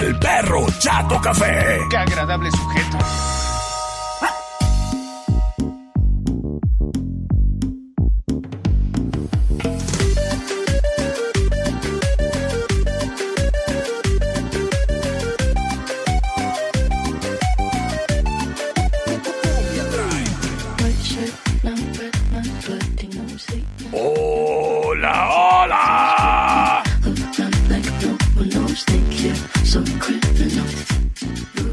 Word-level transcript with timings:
del 0.00 0.18
perro 0.18 0.66
Chato 0.78 1.20
Café. 1.20 1.78
Qué 1.90 1.96
agradable 1.96 2.50
sujeto. 2.50 2.98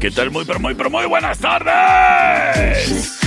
¿Qué 0.00 0.10
tal? 0.10 0.30
Muy, 0.30 0.46
pero 0.46 0.58
muy, 0.58 0.74
pero 0.74 0.88
muy 0.88 1.04
buenas 1.04 1.38
tardes. 1.38 3.20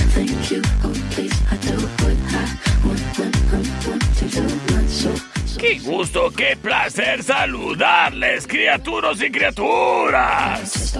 Qué 5.56 5.78
gusto, 5.78 6.32
qué 6.36 6.56
placer 6.60 7.22
saludarles, 7.22 8.48
criaturas 8.48 9.22
y 9.22 9.30
criaturas. 9.30 10.98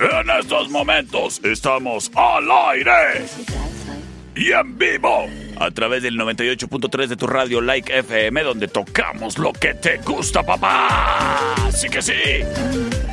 En 0.00 0.30
estos 0.38 0.68
momentos 0.68 1.40
estamos 1.42 2.10
al 2.14 2.50
aire 2.50 3.24
y 4.36 4.52
en 4.52 4.76
vivo 4.76 5.26
a 5.60 5.70
través 5.70 6.02
del 6.02 6.16
98.3 6.16 7.06
de 7.06 7.16
tu 7.16 7.26
radio 7.26 7.60
Like 7.60 7.98
FM 7.98 8.42
donde 8.42 8.66
tocamos 8.66 9.36
lo 9.36 9.52
que 9.52 9.74
te 9.74 9.98
gusta, 9.98 10.42
papá. 10.42 11.54
Así 11.66 11.86
que 11.90 12.00
sí. 12.00 12.12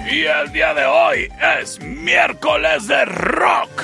Y 0.10 0.22
el 0.22 0.54
día 0.54 0.74
de 0.74 0.86
hoy 0.86 1.30
es 1.62 1.78
miércoles 1.82 2.88
de 2.88 3.04
rock. 3.04 3.84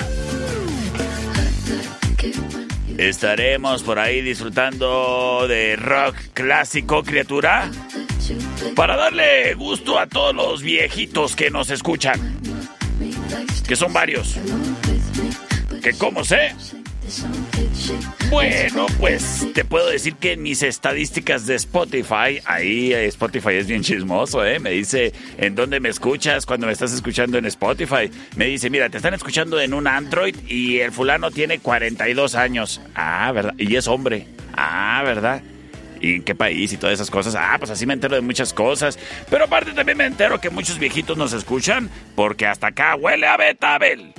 Estaremos 2.96 3.82
por 3.82 3.98
ahí 3.98 4.22
disfrutando 4.22 5.46
de 5.46 5.76
rock 5.76 6.16
clásico, 6.32 7.02
criatura, 7.02 7.70
para 8.74 8.96
darle 8.96 9.52
gusto 9.54 9.98
a 9.98 10.06
todos 10.06 10.34
los 10.34 10.62
viejitos 10.62 11.36
que 11.36 11.50
nos 11.50 11.68
escuchan, 11.68 12.18
que 13.68 13.76
son 13.76 13.92
varios. 13.92 14.38
Que 15.82 15.92
como 15.98 16.24
sé, 16.24 16.54
bueno, 18.30 18.86
pues 18.98 19.46
te 19.54 19.64
puedo 19.64 19.88
decir 19.88 20.14
que 20.16 20.32
en 20.32 20.42
mis 20.42 20.62
estadísticas 20.62 21.46
de 21.46 21.54
Spotify, 21.56 22.40
ahí 22.44 22.92
eh, 22.92 23.06
Spotify 23.06 23.54
es 23.54 23.66
bien 23.66 23.82
chismoso, 23.82 24.44
¿eh? 24.44 24.58
Me 24.58 24.70
dice 24.70 25.12
en 25.38 25.54
dónde 25.54 25.80
me 25.80 25.88
escuchas 25.88 26.46
cuando 26.46 26.66
me 26.66 26.72
estás 26.72 26.92
escuchando 26.92 27.38
en 27.38 27.46
Spotify. 27.46 28.10
Me 28.36 28.46
dice, 28.46 28.70
mira, 28.70 28.88
te 28.88 28.96
están 28.96 29.14
escuchando 29.14 29.60
en 29.60 29.74
un 29.74 29.86
Android 29.86 30.34
y 30.48 30.78
el 30.78 30.92
fulano 30.92 31.30
tiene 31.30 31.58
42 31.58 32.34
años. 32.34 32.80
Ah, 32.94 33.30
¿verdad? 33.32 33.54
Y 33.58 33.76
es 33.76 33.86
hombre. 33.88 34.26
Ah, 34.56 35.02
¿verdad? 35.04 35.42
¿Y 36.00 36.16
en 36.16 36.22
qué 36.22 36.34
país 36.34 36.72
y 36.72 36.76
todas 36.76 36.94
esas 36.94 37.10
cosas? 37.10 37.34
Ah, 37.34 37.56
pues 37.58 37.70
así 37.70 37.86
me 37.86 37.94
entero 37.94 38.14
de 38.14 38.20
muchas 38.20 38.52
cosas. 38.52 38.98
Pero 39.30 39.44
aparte 39.44 39.72
también 39.72 39.98
me 39.98 40.06
entero 40.06 40.40
que 40.40 40.50
muchos 40.50 40.78
viejitos 40.78 41.16
nos 41.16 41.32
escuchan 41.32 41.88
porque 42.14 42.46
hasta 42.46 42.68
acá 42.68 42.94
huele 42.96 43.26
a 43.26 43.36
Betabel. 43.36 44.12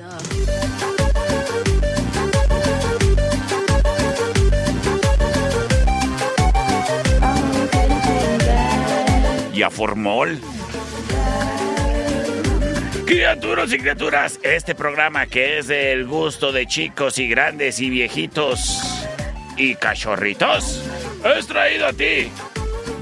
Y 9.56 9.64
a 9.64 9.70
Formol. 9.70 10.40
Criaturas 13.06 13.72
y 13.72 13.78
criaturas, 13.78 14.40
este 14.44 14.76
programa 14.76 15.28
que 15.28 15.60
es 15.60 15.68
del 15.68 16.06
gusto 16.06 16.52
de 16.52 16.66
chicos 16.66 17.18
y 17.20 17.30
grandes 17.30 17.80
y 17.80 17.90
viejitos 17.90 18.82
y 19.56 19.76
cachorritos, 19.76 20.84
es 21.38 21.48
traído 21.48 21.88
a 21.88 21.94
ti. 21.94 22.30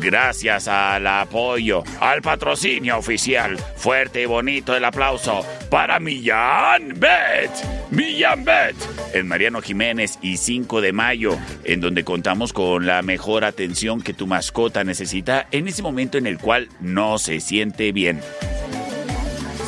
Gracias 0.03 0.68
al 0.68 1.08
apoyo, 1.08 1.81
al 2.02 2.22
patrocinio 2.22 2.97
oficial, 2.97 3.58
fuerte 3.78 4.24
y 4.24 4.25
bonito 4.25 4.75
el 4.75 4.84
aplauso 4.84 5.46
para 5.69 6.02
Millán 6.02 7.00
Bet. 7.00 7.50
Millán 7.90 8.44
Bet 8.44 8.75
en 9.13 9.30
Mariano 9.30 9.62
Jiménez 9.62 10.19
y 10.22 10.36
5 10.36 10.81
de 10.81 10.92
mayo, 10.92 11.38
en 11.63 11.80
donde 11.80 12.03
contamos 12.03 12.52
con 12.52 12.86
la 12.86 13.02
mejor 13.02 13.46
atención 13.46 14.02
que 14.02 14.13
tu 14.13 14.28
mascota 14.28 14.84
necesita 14.84 15.47
en 15.52 15.69
ese 15.69 15.81
momento 15.81 16.18
en 16.18 16.28
el 16.28 16.38
cual 16.38 16.68
no 16.81 17.18
se 17.18 17.40
siente 17.40 17.94
bien. 17.94 18.19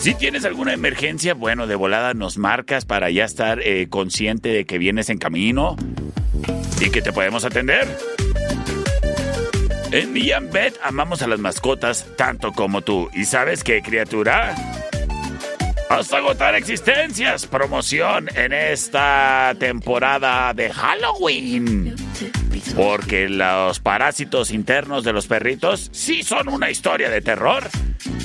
Si 0.01 0.16
tienes 0.16 0.44
alguna 0.44 0.74
emergencia, 0.74 1.34
bueno, 1.34 1.66
de 1.66 1.75
volada 1.75 2.13
nos 2.13 2.38
marcas 2.38 2.84
para 2.84 3.09
ya 3.09 3.24
estar 3.24 3.62
eh, 3.62 3.88
consciente 3.90 4.50
de 4.50 4.66
que 4.66 4.79
vienes 4.79 5.09
en 5.09 5.18
camino 5.18 5.78
y 6.81 6.90
que 6.90 7.01
te 7.01 7.13
podemos 7.13 7.45
atender. 7.45 8.14
En 9.91 10.13
Millán 10.13 10.50
Bet 10.51 10.78
amamos 10.84 11.22
a 11.22 11.28
las 11.28 11.40
mascotas 11.40 12.06
tanto 12.18 12.51
como 12.51 12.81
tú. 12.81 13.09
¿Y 13.13 13.25
sabes 13.25 13.63
qué, 13.63 13.81
criatura? 13.81 14.56
Hasta 15.90 16.18
agotar 16.18 16.56
existencias. 16.56 17.46
Promoción 17.46 18.28
en 18.35 18.51
esta 18.51 19.53
temporada 19.59 20.53
de 20.53 20.72
Halloween. 20.72 21.95
Porque 22.75 23.29
los 23.29 23.79
parásitos 23.79 24.51
internos 24.51 25.03
de 25.03 25.13
los 25.13 25.28
perritos 25.28 25.90
sí 25.94 26.24
son 26.24 26.50
una 26.50 26.69
historia 26.69 27.09
de 27.09 27.22
terror. 27.22 27.63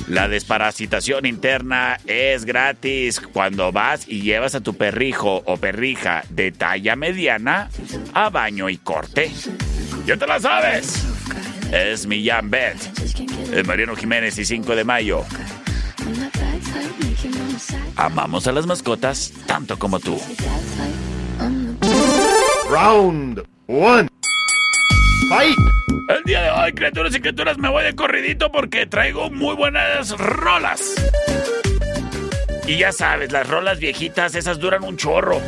La 0.09 0.29
desparasitación 0.29 1.27
interna 1.27 1.99
es 2.07 2.45
gratis 2.45 3.21
cuando 3.21 3.71
vas 3.71 4.09
y 4.09 4.23
llevas 4.23 4.55
a 4.55 4.61
tu 4.61 4.75
perrijo 4.75 5.43
o 5.45 5.57
perrija 5.57 6.25
de 6.31 6.51
talla 6.51 6.97
mediana 6.97 7.69
a 8.15 8.31
baño 8.31 8.69
y 8.69 8.79
corte. 8.79 9.31
Ya 10.07 10.17
te 10.17 10.27
la 10.27 10.41
sabes. 10.41 11.20
Es 11.73 12.07
Millán 12.07 12.51
Bet. 12.51 12.77
En 13.53 13.67
Mariano 13.67 13.95
Jiménez 13.95 14.39
y 14.39 14.45
5 14.45 14.75
de 14.75 14.85
mayo. 14.85 15.25
Amamos 17.97 18.47
a 18.47 18.53
las 18.53 18.67
mascotas 18.67 19.33
tanto 19.47 19.79
como 19.79 20.01
tú. 20.01 20.21
Round 22.71 23.43
one. 23.67 24.09
Fight. 25.29 25.57
El 26.09 26.25
día 26.25 26.43
de 26.43 26.51
hoy, 26.51 26.73
criaturas 26.73 27.15
y 27.15 27.21
criaturas, 27.21 27.59
me 27.59 27.69
voy 27.69 27.85
de 27.85 27.95
corridito 27.95 28.51
porque 28.51 28.87
traigo 28.87 29.31
muy 29.31 29.55
buenas 29.55 30.11
rolas. 30.19 30.95
Y 32.67 32.79
ya 32.79 32.93
sabes, 32.93 33.31
las 33.33 33.49
rolas 33.49 33.79
viejitas, 33.79 34.35
esas 34.35 34.59
duran 34.59 34.83
un 34.83 34.97
chorro. 34.97 35.41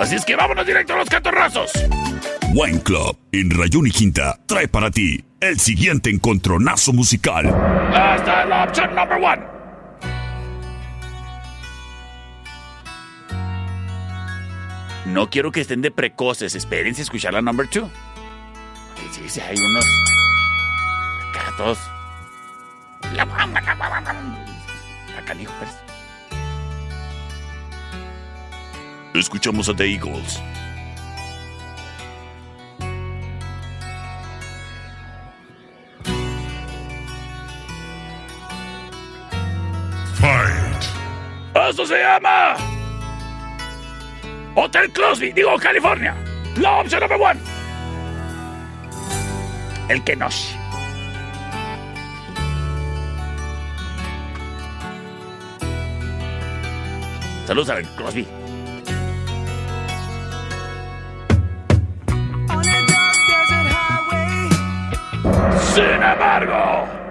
Así 0.00 0.16
es 0.16 0.24
que 0.24 0.36
vámonos 0.36 0.66
directo 0.66 0.94
a 0.94 0.96
los 0.96 1.08
catorrazos. 1.08 1.72
Wine 2.54 2.80
Club 2.82 3.18
en 3.32 3.50
Rayón 3.50 3.86
y 3.86 3.90
Quinta 3.90 4.38
trae 4.46 4.68
para 4.68 4.90
ti 4.90 5.22
el 5.40 5.58
siguiente 5.58 6.10
encontronazo 6.10 6.92
musical. 6.92 7.46
Hasta 7.46 8.44
la 8.46 8.64
opción 8.64 8.94
number 8.94 9.18
one. 9.22 9.42
No 15.06 15.28
quiero 15.30 15.52
que 15.52 15.60
estén 15.60 15.82
de 15.82 15.90
precoces. 15.90 16.54
Espérense 16.54 17.02
a 17.02 17.04
escuchar 17.04 17.32
la 17.32 17.42
number 17.42 17.68
two. 17.68 17.88
Sí, 18.96 19.08
sí, 19.12 19.28
sí, 19.28 19.40
hay 19.40 19.58
unos 19.58 19.84
gatos. 21.34 21.78
La 25.14 25.24
canijo, 25.24 25.52
pues. 25.58 25.70
Escuchamos 29.14 29.68
a 29.68 29.74
The 29.74 29.84
Eagles. 29.84 30.40
¡Eso 41.76 41.84
se 41.84 41.98
llama! 41.98 42.56
Hotel 44.54 44.90
Crosby, 44.94 45.30
digo 45.32 45.58
California. 45.58 46.16
La 46.56 46.78
opción 46.78 47.00
number 47.02 47.20
one. 47.20 47.38
El 49.90 50.02
que 50.02 50.16
nos. 50.16 50.56
Saludos 57.44 57.68
al 57.68 57.86
Crosby. 57.94 58.26
Sin 65.74 66.02
embargo. 66.02 67.05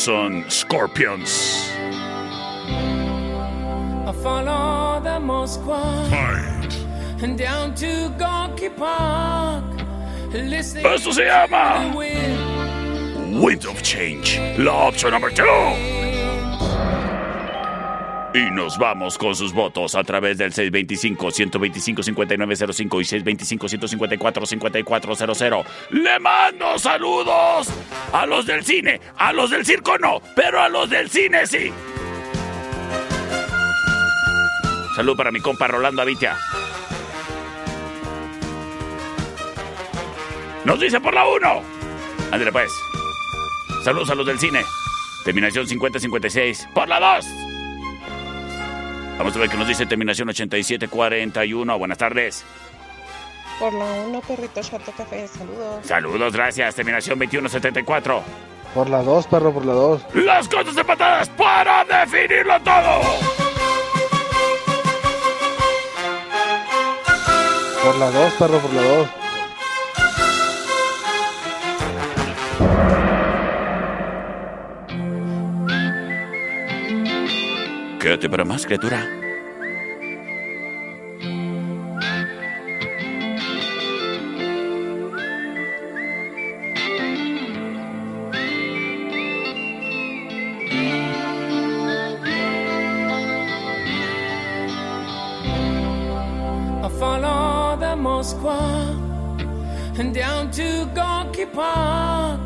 Ellos 0.00 0.04
son 0.04 0.44
Scorpions. 0.48 1.70
I 4.06 4.12
follow 4.22 5.00
the 5.02 5.18
Moskva 5.20 6.08
Fight. 6.08 7.22
and 7.22 7.36
down 7.36 7.74
to 7.74 8.08
Gorky 8.18 8.70
Park. 8.70 9.64
Listen 10.32 10.86
Eso 10.86 11.12
se 11.12 11.24
llama 11.26 11.92
wind. 11.94 13.42
Wind 13.42 13.66
of 13.66 13.82
Change. 13.82 14.38
La 14.58 14.88
opción 14.88 15.12
número 15.12 15.34
2. 15.34 15.89
Y 18.32 18.48
nos 18.52 18.78
vamos 18.78 19.18
con 19.18 19.34
sus 19.34 19.52
votos 19.52 19.96
a 19.96 20.04
través 20.04 20.38
del 20.38 20.52
625-125-5905 20.52 22.78
y 22.78 22.82
625-154-5400. 23.58 25.64
Le 25.90 26.16
mando 26.20 26.78
saludos 26.78 27.68
a 28.12 28.26
los 28.26 28.46
del 28.46 28.64
cine, 28.64 29.00
a 29.16 29.32
los 29.32 29.50
del 29.50 29.66
circo 29.66 29.98
no, 29.98 30.22
pero 30.36 30.60
a 30.60 30.68
los 30.68 30.88
del 30.88 31.10
cine 31.10 31.44
sí. 31.44 31.72
Salud 34.94 35.16
para 35.16 35.32
mi 35.32 35.40
compa 35.40 35.66
Rolando 35.66 36.02
Avitia. 36.02 36.36
Nos 40.64 40.78
dice 40.78 41.00
por 41.00 41.14
la 41.14 41.26
1. 41.26 41.62
Ándale 42.30 42.52
pues. 42.52 42.70
Saludos 43.82 44.10
a 44.10 44.14
los 44.14 44.26
del 44.26 44.38
cine. 44.38 44.62
Terminación 45.24 45.66
5056. 45.66 46.68
Por 46.74 46.88
la 46.88 47.00
2. 47.16 47.49
Vamos 49.20 49.36
a 49.36 49.38
ver 49.38 49.50
qué 49.50 49.58
nos 49.58 49.68
dice 49.68 49.84
terminación 49.84 50.30
8741. 50.30 51.78
Buenas 51.78 51.98
tardes. 51.98 52.42
Por 53.58 53.74
la 53.74 53.84
1, 53.84 54.20
perrito 54.22 54.62
chato 54.62 54.92
café, 54.96 55.28
saludos. 55.28 55.84
Saludos, 55.84 56.32
gracias. 56.32 56.74
Terminación 56.74 57.18
2174. 57.18 58.22
Por 58.74 58.88
la 58.88 59.02
2, 59.02 59.26
perro, 59.26 59.52
por 59.52 59.66
la 59.66 59.74
2. 59.74 60.06
Las 60.14 60.48
cosas 60.48 60.74
empatadas 60.74 61.28
para 61.28 61.84
definirlo 61.84 62.58
todo. 62.62 63.00
Por 67.84 67.96
la 67.98 68.10
2, 68.10 68.32
perro, 68.38 68.58
por 68.58 68.72
la 68.72 68.82
2. 68.82 69.08
Para 78.18 78.44
más, 78.44 78.66
criatura. 78.66 79.06
Follow 96.98 97.76
the 97.78 97.94
and 99.98 100.12
down 100.12 100.50
to 100.50 100.86
Gorky 100.94 101.46
Park, 101.46 102.40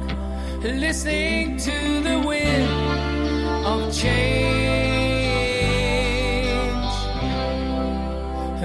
listening 0.62 1.56
to 1.56 2.00
the 2.02 2.22
wind 2.24 2.68
of 3.66 3.92
change. 3.92 4.83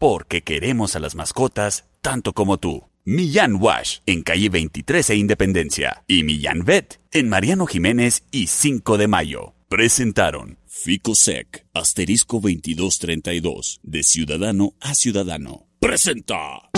Porque 0.00 0.40
queremos 0.40 0.96
a 0.96 0.98
las 0.98 1.14
mascotas 1.14 1.84
tanto 2.00 2.32
como 2.32 2.56
tú. 2.56 2.88
Millán 3.04 3.56
Wash 3.60 3.98
en 4.06 4.22
calle 4.22 4.48
23 4.48 5.10
e 5.10 5.16
Independencia 5.16 6.04
y 6.08 6.24
Millán 6.24 6.64
Vet 6.64 7.00
en 7.12 7.28
Mariano 7.28 7.66
Jiménez 7.66 8.24
y 8.30 8.46
5 8.46 8.96
de 8.96 9.08
Mayo. 9.08 9.54
Presentaron 9.68 10.58
Ficosec 10.66 11.66
asterisco 11.74 12.36
2232 12.36 13.80
de 13.82 14.02
ciudadano 14.02 14.72
a 14.80 14.94
ciudadano. 14.94 15.66
Presenta. 15.80 16.70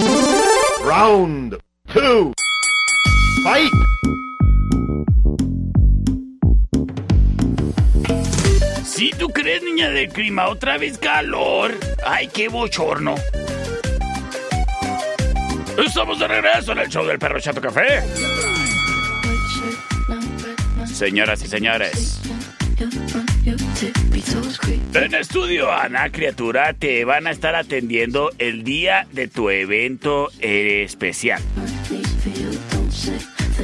Round 0.84 1.58
two. 1.94 2.32
Fight! 3.44 3.72
Si 9.02 9.10
tú 9.10 9.30
crees, 9.30 9.64
niña 9.64 9.90
del 9.90 10.10
clima, 10.10 10.46
otra 10.46 10.78
vez 10.78 10.96
calor. 10.96 11.76
Ay, 12.06 12.28
qué 12.28 12.46
bochorno. 12.46 13.16
Estamos 15.76 16.20
de 16.20 16.28
regreso 16.28 16.70
en 16.70 16.78
el 16.78 16.88
show 16.88 17.04
del 17.04 17.18
perro 17.18 17.40
Chato 17.40 17.60
Café. 17.60 18.00
Señoras 20.86 21.42
y 21.42 21.48
señores. 21.48 22.20
En 24.94 25.14
estudio, 25.14 25.72
Ana, 25.72 26.10
criatura, 26.10 26.72
te 26.72 27.04
van 27.04 27.26
a 27.26 27.32
estar 27.32 27.56
atendiendo 27.56 28.30
el 28.38 28.62
día 28.62 29.08
de 29.10 29.26
tu 29.26 29.50
evento 29.50 30.30
eh, 30.38 30.84
especial. 30.84 31.42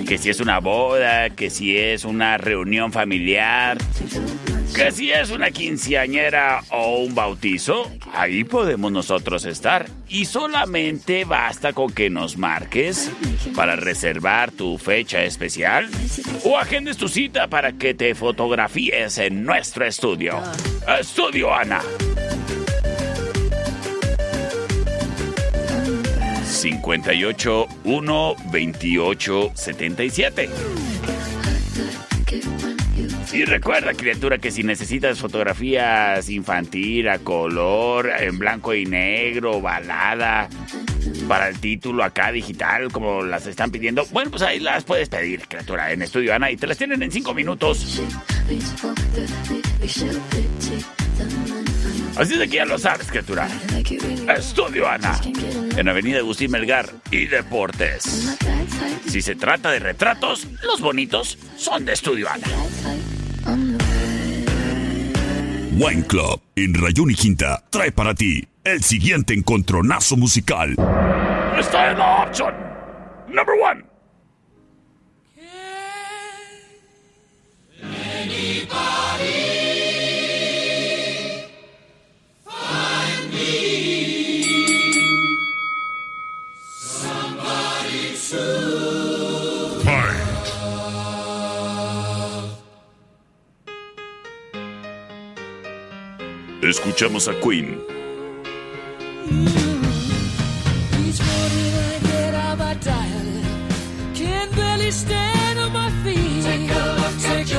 Que 0.04 0.18
si 0.18 0.30
es 0.30 0.40
una 0.40 0.59
boda, 0.59 1.30
que 1.30 1.49
si 1.49 1.78
es 1.78 2.04
una 2.04 2.38
reunión 2.38 2.90
familiar, 2.90 3.78
que 4.78 4.92
si 4.92 5.11
es 5.11 5.30
una 5.30 5.50
quinceañera 5.50 6.62
o 6.70 6.99
un 6.99 7.12
bautizo, 7.12 7.90
ahí 8.14 8.44
podemos 8.44 8.92
nosotros 8.92 9.44
estar. 9.44 9.87
Y 10.08 10.25
solamente 10.26 11.25
basta 11.25 11.73
con 11.73 11.92
que 11.92 12.11
nos 12.11 12.38
marques 12.38 13.11
para 13.56 13.75
reservar 13.75 14.52
tu 14.52 14.78
fecha 14.78 15.25
especial 15.25 15.88
o 16.44 16.56
agendes 16.56 16.97
tu 16.97 17.08
cita 17.08 17.49
para 17.49 17.73
que 17.73 17.92
te 17.92 18.14
fotografíes 18.14 19.18
en 19.18 19.42
nuestro 19.44 19.85
estudio. 19.85 20.40
Estudio 21.00 21.52
Ana. 21.52 21.82
58 26.44 27.66
1 27.85 28.35
28 28.52 29.52
77. 29.54 30.49
Y 33.32 33.44
recuerda, 33.44 33.92
criatura, 33.92 34.38
que 34.38 34.50
si 34.50 34.62
necesitas 34.62 35.18
fotografías 35.18 36.28
infantil, 36.30 37.08
a 37.08 37.18
color, 37.18 38.11
en 38.18 38.38
blanco 38.38 38.75
y 38.75 38.87
negro, 38.87 39.61
balada, 39.61 40.49
para 41.28 41.49
el 41.49 41.58
título 41.58 42.04
acá 42.04 42.32
digital, 42.32 42.90
como 42.90 43.23
las 43.23 43.47
están 43.47 43.70
pidiendo, 43.70 44.06
bueno, 44.12 44.30
pues 44.30 44.42
ahí 44.42 44.61
las 44.61 44.85
puedes 44.85 45.08
pedir, 45.11 45.47
criatura, 45.47 45.92
en 45.92 46.02
Estudio 46.02 46.35
Ana, 46.35 46.50
y 46.50 46.56
te 46.56 46.66
las 46.66 46.78
tienen 46.78 47.02
en 47.02 47.12
cinco 47.12 47.35
minutos. 47.35 48.00
Así 52.16 52.37
de 52.37 52.49
que 52.49 52.56
ya 52.56 52.64
lo 52.64 52.78
sabes, 52.78 53.08
criatura. 53.08 53.47
Estudio 54.37 54.88
Ana, 54.88 55.20
en 55.76 55.88
Avenida 55.88 56.18
Agustín 56.18 56.50
Melgar 56.50 56.90
y 57.11 57.26
Deportes. 57.26 58.37
Si 59.06 59.23
se 59.23 59.37
trata 59.37 59.70
de 59.70 59.78
retratos, 59.80 60.47
los 60.62 60.80
bonitos 60.80 61.38
son 61.56 61.85
de 61.85 61.92
Estudio 61.92 62.28
Ana. 62.28 62.47
Wine 65.73 66.02
Club 66.07 66.40
en 66.57 66.75
Rayón 66.75 67.11
y 67.11 67.14
Quinta 67.14 67.62
trae 67.71 67.93
para 67.93 68.14
ti 68.14 68.47
el 68.64 68.83
siguiente 68.83 69.33
encontronazo 69.33 70.17
musical. 70.17 70.75
Está 71.59 71.93
en 71.93 71.99
la 71.99 72.25
opción 72.25 72.52
número 73.28 73.52
1. 73.73 73.98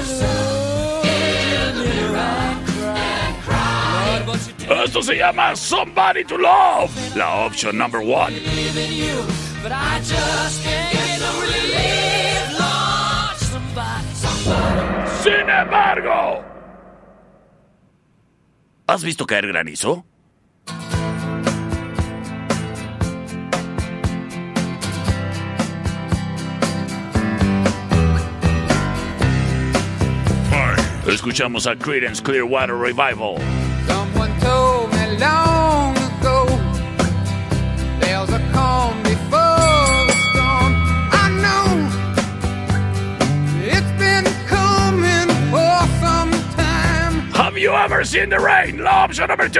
The 0.08 1.74
mirror. 1.76 2.56
I 3.52 4.84
Esto 4.86 5.02
se 5.02 5.16
llama 5.16 5.56
Somebody 5.56 6.24
to 6.26 6.38
Love, 6.38 6.92
la 7.16 7.46
option 7.46 7.78
number 7.78 8.00
one. 8.00 8.34
believe 8.34 8.78
in 8.78 9.00
¿has 18.92 19.04
visto 19.04 19.26
caer 19.28 19.48
granizo? 19.48 20.06
Escuchamos 31.08 31.66
a 31.66 31.76
Creedence 31.76 32.22
Clearwater 32.22 32.76
Revival. 32.76 33.36
Ever 48.00 48.08
seen 48.08 48.30
the 48.30 48.40
rain? 48.40 48.82
La 48.82 49.04
opción 49.04 49.28
number 49.28 49.52
two. 49.52 49.60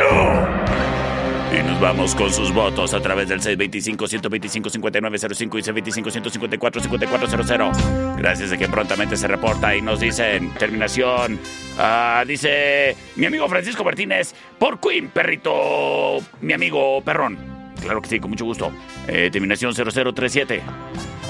Y 1.52 1.58
nos 1.62 1.78
vamos 1.82 2.16
con 2.16 2.32
sus 2.32 2.54
votos 2.54 2.94
a 2.94 3.02
través 3.02 3.28
del 3.28 3.42
625-125-5905 3.42 5.60
y 5.60 5.64
625-154-5400. 6.04 8.16
Gracias 8.16 8.54
a 8.54 8.58
que 8.58 8.70
prontamente 8.70 9.18
se 9.18 9.28
reporta 9.28 9.76
y 9.76 9.82
nos 9.82 10.00
dicen 10.00 10.54
terminación. 10.54 11.38
ah, 11.78 12.24
dice 12.26 12.96
mi 13.18 13.26
amigo 13.26 13.50
Francisco 13.50 13.84
Martínez 13.84 14.34
por 14.58 14.80
Queen, 14.80 15.10
perrito, 15.10 16.20
mi 16.40 16.54
amigo 16.54 17.02
perrón. 17.02 17.38
Claro 17.82 18.02
que 18.02 18.08
sí, 18.08 18.22
con 18.22 18.30
mucho 18.30 18.46
gusto. 18.46 18.72
Eh, 19.06 19.30
terminación 19.34 19.76
0037. 19.76 20.62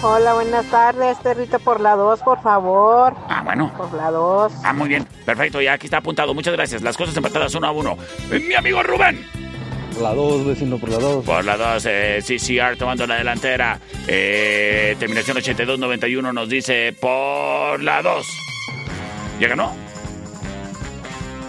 Hola, 0.01 0.33
buenas 0.33 0.65
tardes, 0.67 1.17
perrito 1.17 1.59
por 1.59 1.81
la 1.81 1.95
2, 1.95 2.21
por 2.21 2.41
favor. 2.41 3.13
Ah, 3.27 3.41
bueno. 3.43 3.71
Por 3.75 3.93
la 3.93 4.09
2. 4.11 4.53
Ah, 4.63 4.71
muy 4.71 4.87
bien. 4.87 5.05
Perfecto, 5.25 5.61
ya 5.61 5.73
aquí 5.73 5.87
está 5.87 5.97
apuntado. 5.97 6.33
Muchas 6.33 6.53
gracias. 6.53 6.81
Las 6.81 6.95
cosas 6.95 7.15
empatadas 7.17 7.53
uno 7.55 7.67
a 7.67 7.71
uno. 7.71 7.97
Eh, 8.31 8.39
Mi 8.39 8.55
amigo 8.55 8.81
Rubén. 8.81 9.25
Por 9.93 10.03
la 10.03 10.13
2, 10.13 10.45
vecino, 10.45 10.77
por 10.77 10.89
la 10.89 10.99
2. 10.99 11.25
Por 11.25 11.43
la 11.43 11.57
2, 11.57 11.85
eh, 11.89 12.19
CCR 12.25 12.77
tomando 12.77 13.05
la 13.05 13.15
delantera. 13.15 13.77
Eh, 14.07 14.95
terminación 14.99 15.35
8291 15.37 16.31
nos 16.31 16.47
dice 16.47 16.93
por 16.93 17.81
la 17.83 18.01
2. 18.01 18.27
¿Ya 19.41 19.49
ganó? 19.49 19.73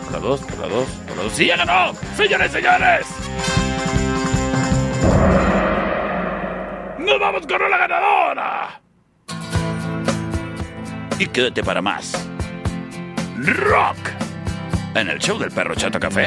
Por 0.04 0.12
la 0.12 0.18
2, 0.18 0.40
por 0.40 0.58
la 0.58 0.66
2, 0.66 0.88
por 1.06 1.16
la 1.16 1.22
2. 1.22 1.32
¡Sí, 1.32 1.46
ya 1.46 1.56
ganó! 1.56 1.92
¡Señores, 2.16 2.50
señores! 2.50 3.06
¡Nos 7.10 7.18
vamos 7.18 7.44
con 7.44 7.68
la 7.68 7.76
ganadora! 7.76 8.80
Y 11.18 11.26
quédate 11.26 11.64
para 11.64 11.82
más. 11.82 12.30
Rock. 13.36 13.96
En 14.94 15.08
el 15.08 15.18
show 15.18 15.36
del 15.36 15.50
perro 15.50 15.74
Chato 15.74 15.98
Café. 15.98 16.26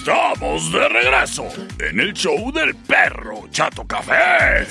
Estamos 0.00 0.72
de 0.72 0.88
regreso 0.88 1.46
en 1.78 2.00
el 2.00 2.14
show 2.14 2.50
del 2.50 2.74
perro 2.74 3.46
Chato 3.50 3.86
Café. 3.86 4.66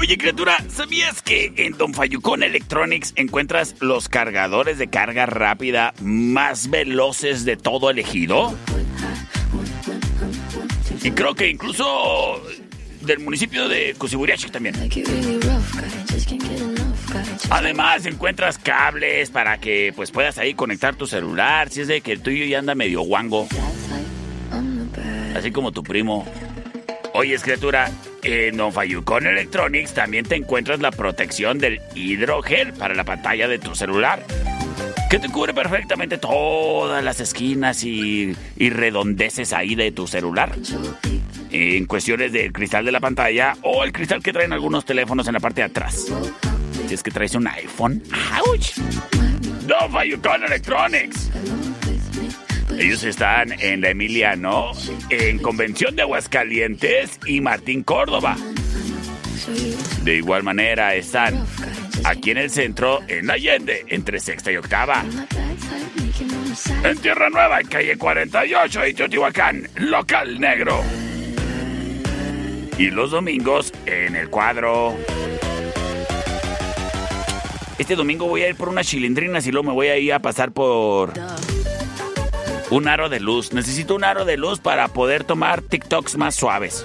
Oye, 0.00 0.18
criatura, 0.18 0.56
¿sabías 0.68 1.22
que 1.22 1.52
en 1.58 1.78
Don 1.78 1.94
Fayucón 1.94 2.42
Electronics 2.42 3.12
encuentras 3.14 3.76
los 3.78 4.08
cargadores 4.08 4.78
de 4.78 4.88
carga 4.88 5.26
rápida 5.26 5.94
más 6.00 6.70
veloces 6.70 7.44
de 7.44 7.56
todo 7.56 7.88
el 7.88 8.00
ejido? 8.00 8.52
Y 11.04 11.12
creo 11.12 11.36
que 11.36 11.50
incluso 11.50 12.42
del 13.02 13.20
municipio 13.20 13.68
de 13.68 13.94
Cusiburiachi 13.96 14.50
también. 14.50 14.74
Además, 17.50 18.06
encuentras 18.06 18.58
cables 18.58 19.30
para 19.30 19.58
que 19.58 19.92
pues 19.94 20.10
puedas 20.10 20.38
ahí 20.38 20.54
conectar 20.54 20.94
tu 20.94 21.06
celular, 21.06 21.70
si 21.70 21.82
es 21.82 21.88
de 21.88 22.00
que 22.00 22.12
el 22.12 22.22
tuyo 22.22 22.44
ya 22.44 22.58
anda 22.58 22.74
medio 22.74 23.02
guango. 23.02 23.46
Así 25.36 25.50
como 25.50 25.72
tu 25.72 25.82
primo. 25.82 26.26
Oye, 27.14 27.36
criatura, 27.38 27.90
en 28.22 28.56
Don 28.56 28.72
Fayucón 28.72 29.26
Electronics 29.26 29.92
también 29.92 30.24
te 30.24 30.36
encuentras 30.36 30.80
la 30.80 30.90
protección 30.90 31.58
del 31.58 31.80
hidrogel 31.94 32.72
para 32.72 32.94
la 32.94 33.04
pantalla 33.04 33.48
de 33.48 33.58
tu 33.58 33.74
celular. 33.74 34.24
Que 35.10 35.18
te 35.18 35.28
cubre 35.28 35.52
perfectamente 35.52 36.16
todas 36.16 37.04
las 37.04 37.20
esquinas 37.20 37.84
y, 37.84 38.34
y 38.56 38.70
redondeces 38.70 39.52
ahí 39.52 39.74
de 39.74 39.92
tu 39.92 40.06
celular. 40.06 40.52
En 41.50 41.84
cuestiones 41.84 42.32
del 42.32 42.50
cristal 42.50 42.86
de 42.86 42.92
la 42.92 43.00
pantalla 43.00 43.56
o 43.60 43.84
el 43.84 43.92
cristal 43.92 44.22
que 44.22 44.32
traen 44.32 44.54
algunos 44.54 44.86
teléfonos 44.86 45.26
en 45.26 45.34
la 45.34 45.40
parte 45.40 45.60
de 45.60 45.66
atrás. 45.66 46.06
Es 46.92 47.02
que 47.02 47.10
traes 47.10 47.34
un 47.34 47.46
iPhone. 47.46 48.02
¡Auch! 48.34 48.74
Don 49.66 49.90
Fayucón 49.90 50.44
Electronics. 50.44 51.30
Ellos 52.78 53.02
están 53.04 53.52
en 53.60 53.80
la 53.80 53.90
Emiliano, 53.90 54.72
en 55.08 55.38
Convención 55.38 55.96
de 55.96 56.02
Aguascalientes 56.02 57.18
y 57.26 57.40
Martín 57.40 57.82
Córdoba. 57.82 58.36
De 60.02 60.16
igual 60.16 60.42
manera 60.42 60.94
están 60.94 61.42
aquí 62.04 62.32
en 62.32 62.38
el 62.38 62.50
centro, 62.50 63.00
en 63.08 63.30
Allende, 63.30 63.86
entre 63.88 64.20
sexta 64.20 64.52
y 64.52 64.56
octava. 64.56 65.02
En 66.84 66.98
Tierra 66.98 67.30
Nueva, 67.30 67.60
en 67.60 67.68
calle 67.68 67.96
48 67.96 68.86
y 68.86 68.94
Teotihuacán, 68.94 69.66
local 69.76 70.38
negro. 70.38 70.82
Y 72.76 72.90
los 72.90 73.12
domingos 73.12 73.72
en 73.86 74.14
el 74.14 74.28
cuadro. 74.28 74.94
Este 77.78 77.96
domingo 77.96 78.26
voy 78.26 78.42
a 78.42 78.48
ir 78.48 78.56
por 78.56 78.68
unas 78.68 78.86
chilindrinas 78.86 79.46
y 79.46 79.52
luego 79.52 79.68
me 79.68 79.72
voy 79.72 79.88
a 79.88 79.98
ir 79.98 80.12
a 80.12 80.20
pasar 80.20 80.52
por 80.52 81.12
un 82.70 82.88
aro 82.88 83.08
de 83.08 83.20
luz. 83.20 83.52
Necesito 83.52 83.94
un 83.94 84.04
aro 84.04 84.24
de 84.24 84.36
luz 84.36 84.60
para 84.60 84.88
poder 84.88 85.24
tomar 85.24 85.62
TikToks 85.62 86.16
más 86.16 86.34
suaves. 86.34 86.84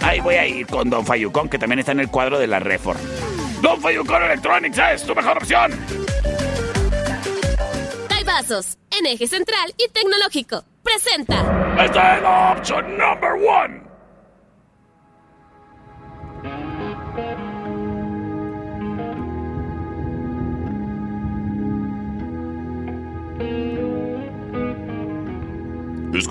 Ahí 0.00 0.20
voy 0.20 0.36
a 0.36 0.46
ir 0.46 0.66
con 0.66 0.88
Don 0.88 1.04
Fayucón, 1.04 1.48
que 1.48 1.58
también 1.58 1.78
está 1.80 1.92
en 1.92 2.00
el 2.00 2.08
cuadro 2.08 2.38
de 2.38 2.46
la 2.46 2.58
Reform. 2.58 2.98
Don 3.62 3.80
Fayucón 3.80 4.22
Electronics 4.22 4.78
es 4.94 5.04
tu 5.04 5.14
mejor 5.14 5.36
opción. 5.36 5.72
Vasos, 8.24 8.78
en 8.96 9.06
eje 9.06 9.26
central 9.26 9.74
y 9.76 9.88
tecnológico. 9.88 10.64
Presenta. 10.84 11.74
Esta 11.84 12.16
es 12.16 12.22
la 12.22 12.52
opción 12.52 12.96
number 12.96 13.32
one. 13.32 13.89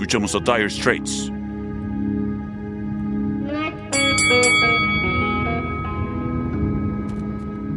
Escuchamos 0.09 0.33
a 0.33 0.39
Dire 0.39 0.69
Straits. 0.69 1.29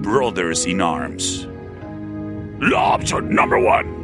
Brothers 0.02 0.64
in 0.64 0.80
Arms. 0.80 1.46
Opción 2.62 3.28
number 3.34 3.58
one. 3.58 4.01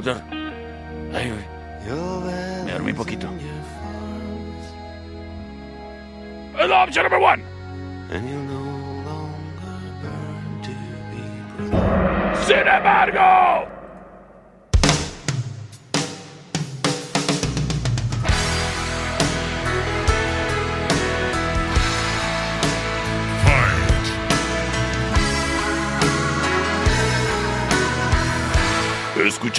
Productor? 0.00 0.22
Ay, 1.14 1.30
güey. 1.30 2.64
Me 2.64 2.72
dormí 2.72 2.92
poquito. 2.92 3.28
Es 6.58 6.68
la 6.68 6.84
opción 6.84 7.04
number 7.04 7.20
one. 7.22 7.55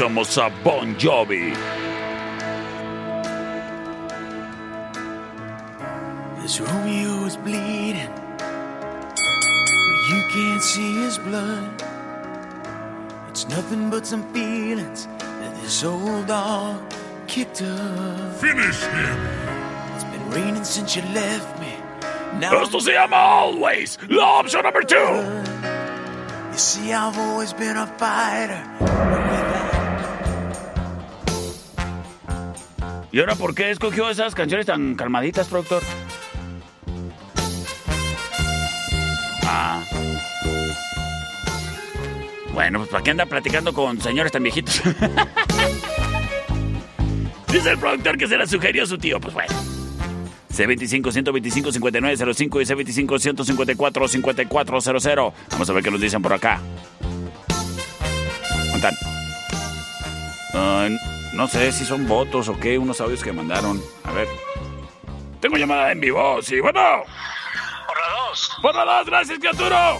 Escuchamos 0.07 0.37
a 0.37 0.49
Bon 0.63 0.95
Jovi. 0.95 1.53
This 6.41 6.61
Romeo 6.61 7.25
is 7.25 7.35
bleeding. 7.35 8.13
But 8.37 9.99
you 10.09 10.23
can't 10.31 10.63
see 10.63 11.03
his 11.03 11.17
blood. 11.17 11.83
It's 13.29 13.49
nothing 13.49 13.89
but 13.89 14.05
some 14.07 14.23
feelings 14.33 15.07
that 15.41 15.53
this 15.61 15.83
old 15.83 16.27
dog 16.27 16.81
kicked 17.27 17.61
up. 17.61 18.35
Finish 18.39 18.83
him. 18.83 19.17
It's 19.95 20.05
been 20.05 20.29
raining 20.31 20.63
since 20.63 20.95
you 20.95 21.01
left 21.13 21.59
me. 21.59 21.75
Now 22.39 22.61
Esto 22.61 22.79
se 22.79 22.93
llama 22.93 23.17
Always. 23.17 23.97
La 24.07 24.39
opción 24.39 24.63
number 24.63 24.83
two. 24.83 24.95
you 26.53 26.57
see, 26.57 26.93
I've 26.93 27.17
always 27.17 27.51
been 27.51 27.75
a 27.75 27.87
fighter. 27.97 28.63
¿Y 33.17 33.19
ahora 33.19 33.33
por 33.33 33.55
qué 33.55 33.71
escogió 33.71 34.11
esas 34.11 34.35
canciones 34.35 34.67
tan 34.67 34.93
calmaditas, 34.93 35.47
productor? 35.47 35.81
Ah. 39.41 39.83
Bueno, 42.53 42.77
pues 42.77 42.91
¿para 42.91 43.03
qué 43.03 43.09
anda 43.09 43.25
platicando 43.25 43.73
con 43.73 43.99
señores 43.99 44.31
tan 44.31 44.43
viejitos? 44.43 44.83
Dice 47.51 47.71
el 47.71 47.79
productor 47.79 48.19
que 48.19 48.27
se 48.27 48.37
la 48.37 48.45
sugirió 48.45 48.85
su 48.85 48.99
tío. 48.99 49.19
Pues 49.19 49.33
bueno. 49.33 49.51
C25-125-5905 50.53 52.61
y 52.61 52.65
C25-154-5400. 53.07 55.33
Vamos 55.53 55.67
a 55.67 55.73
ver 55.73 55.83
qué 55.83 55.89
nos 55.89 56.01
dicen 56.01 56.21
por 56.21 56.33
acá. 56.33 56.61
¿Cuántan? 58.69 58.93
Ah, 60.53 60.87
no 61.37 61.47
sé 61.47 61.71
si 61.71 61.85
son 61.85 62.07
votos 62.07 62.49
o 62.49 62.59
qué, 62.59 62.77
unos 62.79 62.99
audios 62.99 63.23
que 63.23 63.31
mandaron. 63.31 63.79
A 64.03 64.11
ver. 64.11 64.27
Tengo 65.39 65.55
llamada 65.57 65.91
en 65.91 65.99
vivo, 65.99 66.41
sí, 66.41 66.59
bueno. 66.59 66.79
Por 67.85 67.95
la 67.95 68.27
dos. 68.27 68.51
Por 68.61 68.75
la 68.75 68.83
dos, 68.85 69.05
gracias, 69.05 69.37
criatura. 69.39 69.97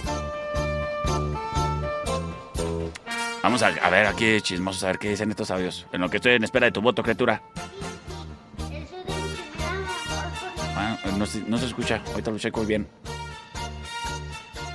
Vamos 3.40 3.62
a, 3.62 3.68
a 3.68 3.88
ver 3.90 4.06
aquí, 4.06 4.40
chismosos, 4.42 4.82
a 4.82 4.88
ver 4.88 4.98
qué 4.98 5.10
dicen 5.10 5.30
estos 5.30 5.50
audios. 5.52 5.86
En 5.92 6.00
lo 6.00 6.10
que 6.10 6.16
estoy 6.16 6.32
en 6.32 6.42
espera 6.44 6.66
de 6.66 6.72
tu 6.72 6.80
voto, 6.82 7.02
criatura. 7.04 7.40
Ah, 10.76 10.98
no, 11.16 11.24
se- 11.24 11.44
no 11.46 11.56
se 11.56 11.66
escucha, 11.66 12.02
ahorita 12.08 12.30
lo 12.32 12.38
checo 12.38 12.64
bien. 12.64 12.88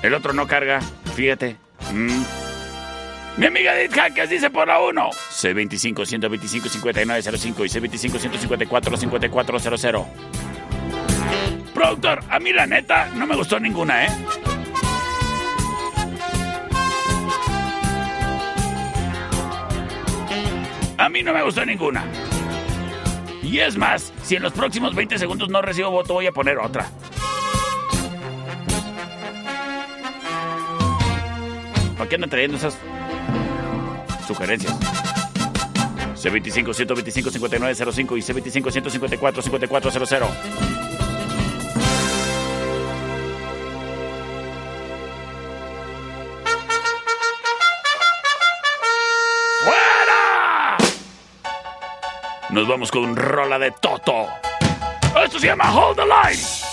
El 0.02 0.14
otro 0.14 0.32
no 0.34 0.48
carga, 0.48 0.80
fíjate. 1.14 1.58
Mm. 1.92 2.24
Mi 3.36 3.48
amiga 3.48 3.76
Edith 3.80 3.94
Hackers 3.94 4.30
dice 4.30 4.52
por 4.52 4.68
la 4.68 4.80
1. 4.80 5.10
C25-125-5905 5.10 7.66
y 7.66 7.70
C25-154-5400. 8.08 10.06
Productor, 11.74 12.20
a 12.30 12.40
mí 12.40 12.54
la 12.54 12.68
neta 12.68 13.08
no 13.16 13.26
me 13.26 13.36
gustó 13.36 13.60
ninguna, 13.60 14.06
¿eh? 14.06 14.10
A 21.00 21.10
mí 21.10 21.24
no 21.24 21.34
me 21.34 21.42
gustó 21.42 21.66
ninguna. 21.66 22.06
Y 23.42 23.58
es 23.60 23.78
más, 23.78 24.14
si 24.24 24.36
en 24.36 24.44
los 24.44 24.54
próximos 24.54 24.94
20 24.94 25.18
segundos 25.18 25.50
no 25.50 25.60
recibo 25.62 25.90
voto, 25.90 26.14
voy 26.14 26.28
a 26.28 26.32
poner 26.32 26.60
otra. 26.60 26.86
¿Para 31.98 32.10
qué 32.10 32.16
andan 32.16 32.30
trayendo 32.30 32.58
esas 32.58 32.78
sugerencias. 34.26 34.74
C25-125-5905 36.16 38.18
y 38.18 38.22
C25-154-5400. 38.62 40.28
¡Fuera! 49.64 50.78
Nos 52.50 52.68
vamos 52.68 52.92
con 52.92 53.16
rola 53.16 53.58
de 53.60 53.72
Toto. 53.72 54.28
Esto 55.24 55.40
se 55.40 55.48
llama 55.48 55.74
Hold 55.74 55.96
the 55.98 56.06
Line. 56.06 56.73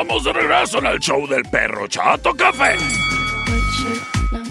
Estamos 0.00 0.22
de 0.22 0.32
regreso 0.32 0.78
en 0.78 0.86
el 0.86 1.00
show 1.00 1.26
del 1.26 1.42
perro 1.42 1.88
Chato 1.88 2.32
Café. 2.32 2.76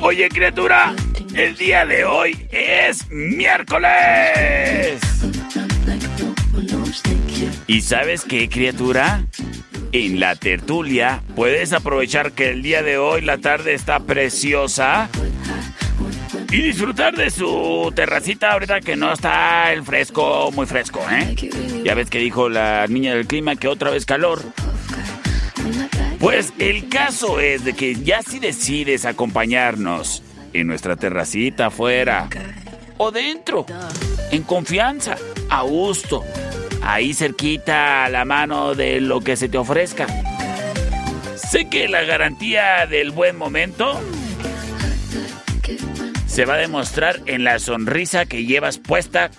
Oye, 0.02 0.28
criatura, 0.28 0.94
el 1.34 1.56
día 1.56 1.86
de 1.86 2.04
hoy 2.04 2.48
es 2.52 3.10
miércoles. 3.10 5.00
¿Y 7.66 7.80
sabes 7.80 8.26
qué, 8.26 8.50
criatura? 8.50 9.24
En 9.94 10.20
la 10.20 10.36
tertulia 10.36 11.24
puedes 11.34 11.72
aprovechar 11.72 12.34
que 12.34 12.50
el 12.50 12.62
día 12.62 12.84
de 12.84 12.98
hoy 12.98 13.22
la 13.22 13.38
tarde 13.38 13.74
está 13.74 14.02
preciosa 14.02 15.08
y 16.52 16.62
disfrutar 16.62 17.16
de 17.16 17.30
su 17.30 17.90
terracita 17.96 18.52
ahorita 18.52 18.82
que 18.82 18.98
no 18.98 19.14
está 19.14 19.72
el 19.72 19.84
fresco 19.84 20.52
muy 20.52 20.66
fresco, 20.66 21.00
¿eh? 21.10 21.36
Ya 21.86 21.94
ves 21.94 22.10
que 22.10 22.20
dijo 22.20 22.50
la 22.50 22.86
niña 22.88 23.16
del 23.16 23.28
clima 23.28 23.56
que 23.56 23.70
otra 23.70 23.92
vez 23.92 24.06
calor. 24.06 24.42
Pues 26.20 26.54
el 26.60 26.90
caso 26.90 27.40
es 27.40 27.64
de 27.64 27.74
que 27.74 27.96
ya 27.96 28.22
si 28.22 28.40
decides 28.40 29.06
acompañarnos 29.06 30.24
en 30.54 30.68
nuestra 30.68 30.96
terracita 30.96 31.68
afuera 31.68 32.28
o 32.98 33.12
dentro, 33.12 33.66
en 34.32 34.44
confianza, 34.44 35.16
a 35.50 35.62
gusto, 35.62 36.24
ahí 36.82 37.14
cerquita 37.14 38.06
a 38.06 38.10
la 38.10 38.26
mano 38.26 38.74
de 38.74 39.00
lo 39.00 39.22
que 39.22 39.36
se 39.36 39.50
te 39.50 39.58
ofrezca. 39.58 40.08
Sé 41.36 41.70
que 41.70 41.88
la 41.88 42.04
garantía 42.04 42.88
del 42.88 43.12
buen 43.12 43.38
momento 43.38 44.00
se 46.26 46.46
va 46.46 46.56
a 46.56 46.58
demostrar 46.58 47.22
en 47.26 47.44
la 47.44 47.60
sonrisa 47.60 48.26
que 48.26 48.46
llevas 48.46 48.80
puesta 48.80 49.32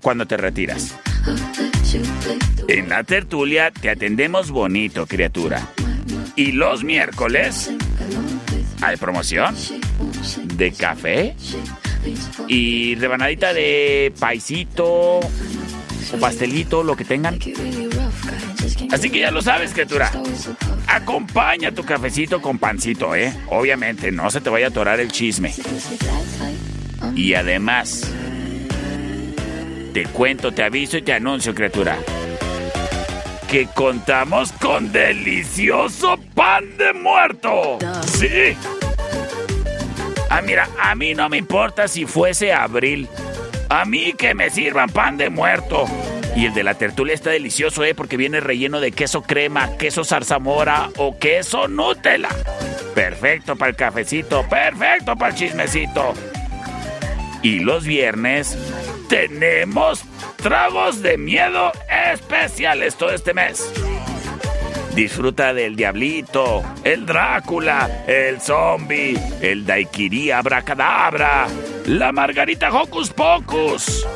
cuando 0.00 0.26
te 0.26 0.36
retiras. 0.36 0.94
En 2.68 2.88
la 2.88 3.04
tertulia 3.04 3.70
te 3.70 3.90
atendemos 3.90 4.50
bonito, 4.50 5.06
criatura. 5.06 5.68
Y 6.34 6.52
los 6.52 6.82
miércoles 6.82 7.70
hay 8.82 8.96
promoción 8.96 9.54
de 10.54 10.72
café 10.72 11.36
y 12.48 12.94
rebanadita 12.96 13.54
de 13.54 14.12
paisito 14.18 14.86
o 14.86 15.20
pastelito, 16.20 16.82
lo 16.82 16.96
que 16.96 17.04
tengan. 17.04 17.38
Así 18.92 19.10
que 19.10 19.20
ya 19.20 19.30
lo 19.30 19.42
sabes, 19.42 19.72
criatura. 19.72 20.10
Acompaña 20.88 21.72
tu 21.72 21.84
cafecito 21.84 22.42
con 22.42 22.58
pancito, 22.58 23.14
¿eh? 23.14 23.32
Obviamente, 23.48 24.10
no 24.12 24.30
se 24.30 24.40
te 24.40 24.50
vaya 24.50 24.66
a 24.66 24.68
atorar 24.70 25.00
el 25.00 25.10
chisme. 25.10 25.54
Y 27.14 27.34
además, 27.34 28.10
te 29.92 30.04
cuento, 30.04 30.52
te 30.52 30.62
aviso 30.62 30.98
y 30.98 31.02
te 31.02 31.12
anuncio, 31.12 31.54
criatura, 31.54 31.98
que 33.56 33.68
contamos 33.68 34.52
con 34.52 34.92
delicioso 34.92 36.18
pan 36.34 36.76
de 36.76 36.92
muerto. 36.92 37.78
Sí. 38.06 38.54
Ah, 40.28 40.42
mira, 40.42 40.68
a 40.78 40.94
mí 40.94 41.14
no 41.14 41.26
me 41.30 41.38
importa 41.38 41.88
si 41.88 42.04
fuese 42.04 42.52
abril. 42.52 43.08
A 43.70 43.86
mí 43.86 44.12
que 44.12 44.34
me 44.34 44.50
sirvan 44.50 44.90
pan 44.90 45.16
de 45.16 45.30
muerto. 45.30 45.86
Y 46.36 46.44
el 46.44 46.52
de 46.52 46.64
la 46.64 46.74
tertulia 46.74 47.14
está 47.14 47.30
delicioso, 47.30 47.82
¿eh? 47.82 47.94
Porque 47.94 48.18
viene 48.18 48.40
relleno 48.40 48.78
de 48.78 48.92
queso 48.92 49.22
crema, 49.22 49.78
queso 49.78 50.04
zarzamora 50.04 50.90
o 50.98 51.18
queso 51.18 51.66
Nutella. 51.66 52.28
Perfecto 52.94 53.56
para 53.56 53.70
el 53.70 53.76
cafecito, 53.76 54.46
perfecto 54.50 55.16
para 55.16 55.32
el 55.32 55.38
chismecito. 55.38 56.12
Y 57.40 57.60
los 57.60 57.86
viernes 57.86 58.54
tenemos 59.08 60.02
tragos 60.36 61.02
de 61.02 61.18
miedo 61.18 61.72
especiales 62.12 62.96
todo 62.96 63.10
este 63.10 63.34
mes. 63.34 63.72
Disfruta 64.94 65.52
del 65.52 65.76
Diablito, 65.76 66.64
el 66.82 67.04
Drácula, 67.04 68.04
el 68.06 68.40
Zombie, 68.40 69.18
el 69.42 69.66
Daiquiri 69.66 70.30
Abracadabra, 70.30 71.46
la 71.84 72.12
Margarita 72.12 72.72
Hocus 72.72 73.10
Pocus. 73.10 74.06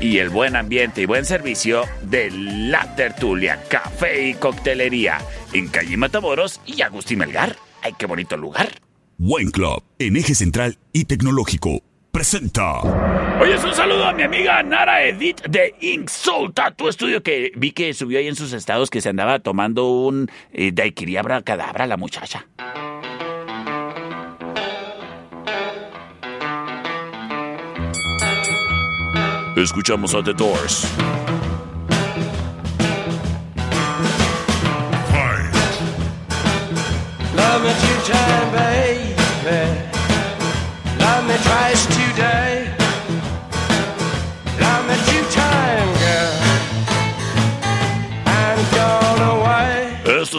Y 0.00 0.18
el 0.18 0.28
buen 0.28 0.56
ambiente 0.56 1.02
y 1.02 1.06
buen 1.06 1.24
servicio 1.24 1.84
de 2.02 2.30
La 2.32 2.96
Tertulia, 2.96 3.62
Café 3.68 4.28
y 4.28 4.34
Coctelería 4.34 5.18
en 5.52 5.68
Calle 5.68 5.96
Matamoros 5.96 6.60
y 6.66 6.82
Agustín 6.82 7.20
Melgar. 7.20 7.56
¡Ay, 7.80 7.92
qué 7.96 8.06
bonito 8.06 8.36
lugar! 8.36 8.68
Wine 9.18 9.52
Club, 9.52 9.84
en 10.00 10.16
eje 10.16 10.34
central 10.34 10.78
y 10.92 11.04
tecnológico, 11.04 11.80
presenta. 12.14 12.80
Oye, 13.40 13.54
es 13.54 13.64
un 13.64 13.74
saludo 13.74 14.04
a 14.04 14.12
mi 14.12 14.22
amiga 14.22 14.62
Nara 14.62 15.04
Edith 15.04 15.42
de 15.48 15.74
Insult 15.80 16.60
tu 16.76 16.88
estudio 16.88 17.24
que 17.24 17.50
vi 17.56 17.72
que 17.72 17.92
subió 17.92 18.20
ahí 18.20 18.28
en 18.28 18.36
sus 18.36 18.52
estados 18.52 18.88
que 18.88 19.00
se 19.00 19.08
andaba 19.08 19.40
tomando 19.40 19.90
un 19.90 20.30
eh, 20.52 20.70
daiquiri 20.72 21.16
cadabra 21.44 21.88
la 21.88 21.96
muchacha. 21.96 22.46
Escuchamos 29.56 30.14
a 30.14 30.22
The 30.22 30.34
Doors. 30.34 30.86
Love 37.34 37.62
me 37.64 37.72
two 37.72 38.12
time, 38.12 38.52
baby. 38.52 39.94
Love 40.98 41.26
me 41.26 41.36
twice 41.38 41.73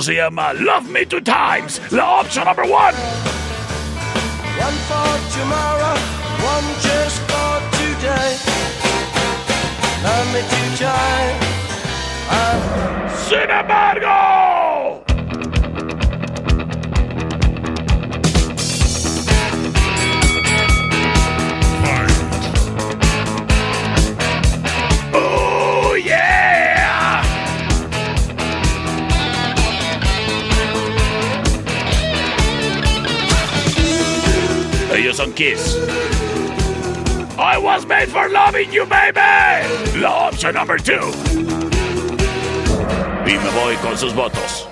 away. 0.07 0.19
Esto 0.19 0.39
uh, 0.39 0.53
Love 0.63 0.89
Me 0.89 1.05
Two 1.05 1.21
Times, 1.21 1.79
la 1.91 2.19
opción 2.19 2.45
number 2.45 2.63
one. 2.63 2.93
One 4.57 4.77
for 4.87 5.17
tomorrow, 5.33 5.97
one 6.43 6.67
just 6.79 7.19
for 7.27 7.61
today. 7.71 8.37
Love 10.03 10.33
me 10.33 10.41
two 10.41 10.77
time. 10.77 11.35
Uh, 12.29 13.09
Sin 13.09 13.49
embargo. 13.49 14.44
Kiss. 35.33 35.77
I 37.37 37.57
was 37.57 37.85
made 37.85 38.07
for 38.07 38.29
loving 38.29 38.71
you, 38.71 38.85
baby. 38.85 39.19
La 39.99 40.29
opción 40.29 40.55
number 40.55 40.81
two. 40.81 41.11
Y 43.25 43.37
me 43.37 43.49
voy 43.49 43.75
con 43.77 43.97
sus 43.97 44.13
votos. 44.13 44.67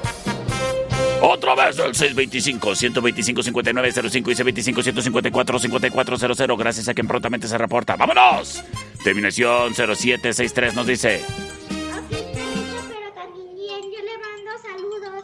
Otra 1.22 1.56
vez 1.56 1.80
el 1.80 1.93
625-125-5905 1.93 4.14
y 4.14 4.18
C25-154-5400. 4.74 6.58
Gracias 6.58 6.88
a 6.89 6.93
quien 6.93 7.08
prontamente 7.08 7.47
se 7.47 7.58
reporta. 7.58 7.95
¡Vámonos! 7.95 8.62
Terminación 9.04 9.74
0763 9.74 10.76
nos 10.76 10.86
dice. 10.86 11.24
Pero 12.10 13.14
también 13.16 13.82
yo 13.82 14.01
le 14.04 14.18
mando 14.18 14.51
saludos. 14.62 15.24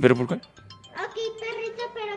¿Pero 0.00 0.14
por 0.16 0.28
qué? 0.28 0.38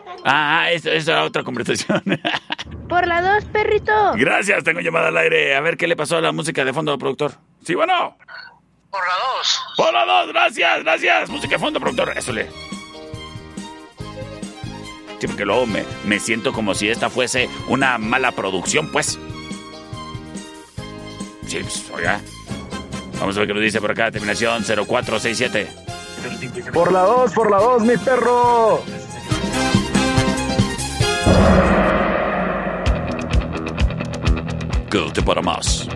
También. 0.08 0.24
Ah, 0.24 0.70
esa 0.70 0.92
es 0.92 1.08
otra 1.08 1.44
conversación. 1.44 2.02
Por 2.88 3.06
la 3.06 3.20
dos, 3.20 3.44
perrito. 3.46 3.92
Gracias, 4.14 4.64
tengo 4.64 4.80
llamada 4.80 5.08
al 5.08 5.16
aire. 5.16 5.54
A 5.54 5.60
ver 5.60 5.76
qué 5.76 5.86
le 5.86 5.96
pasó 5.96 6.16
a 6.16 6.20
la 6.20 6.32
música 6.32 6.64
de 6.64 6.72
fondo, 6.72 6.96
productor. 6.98 7.32
Sí, 7.64 7.74
bueno. 7.74 8.16
Por 8.90 9.00
la 9.00 9.14
dos. 9.36 9.60
Por 9.76 9.92
la 9.92 10.04
dos, 10.06 10.28
gracias, 10.28 10.82
gracias. 10.82 11.28
Música 11.28 11.56
de 11.56 11.58
fondo, 11.58 11.78
productor. 11.80 12.16
Eso 12.16 12.32
le. 12.32 12.48
Sí, 15.20 15.26
porque 15.26 15.44
luego 15.44 15.66
me, 15.66 15.84
me 16.04 16.18
siento 16.20 16.52
como 16.52 16.74
si 16.74 16.88
esta 16.88 17.10
fuese 17.10 17.50
una 17.68 17.98
mala 17.98 18.32
producción, 18.32 18.90
pues. 18.90 19.18
Sí, 21.46 21.58
pues, 21.60 21.90
oiga. 21.92 22.20
Vamos 23.18 23.36
a 23.36 23.40
ver 23.40 23.48
qué 23.48 23.54
nos 23.54 23.62
dice 23.62 23.80
por 23.80 23.90
acá. 23.90 24.10
Terminación 24.10 24.62
0467. 24.64 25.68
Por 26.72 26.92
la 26.92 27.00
dos, 27.02 27.32
por 27.32 27.50
la 27.50 27.58
dos, 27.58 27.82
mi 27.82 27.96
perro. 27.96 28.82
Quédate 34.90 35.22
para 35.22 35.42
más. 35.42 35.87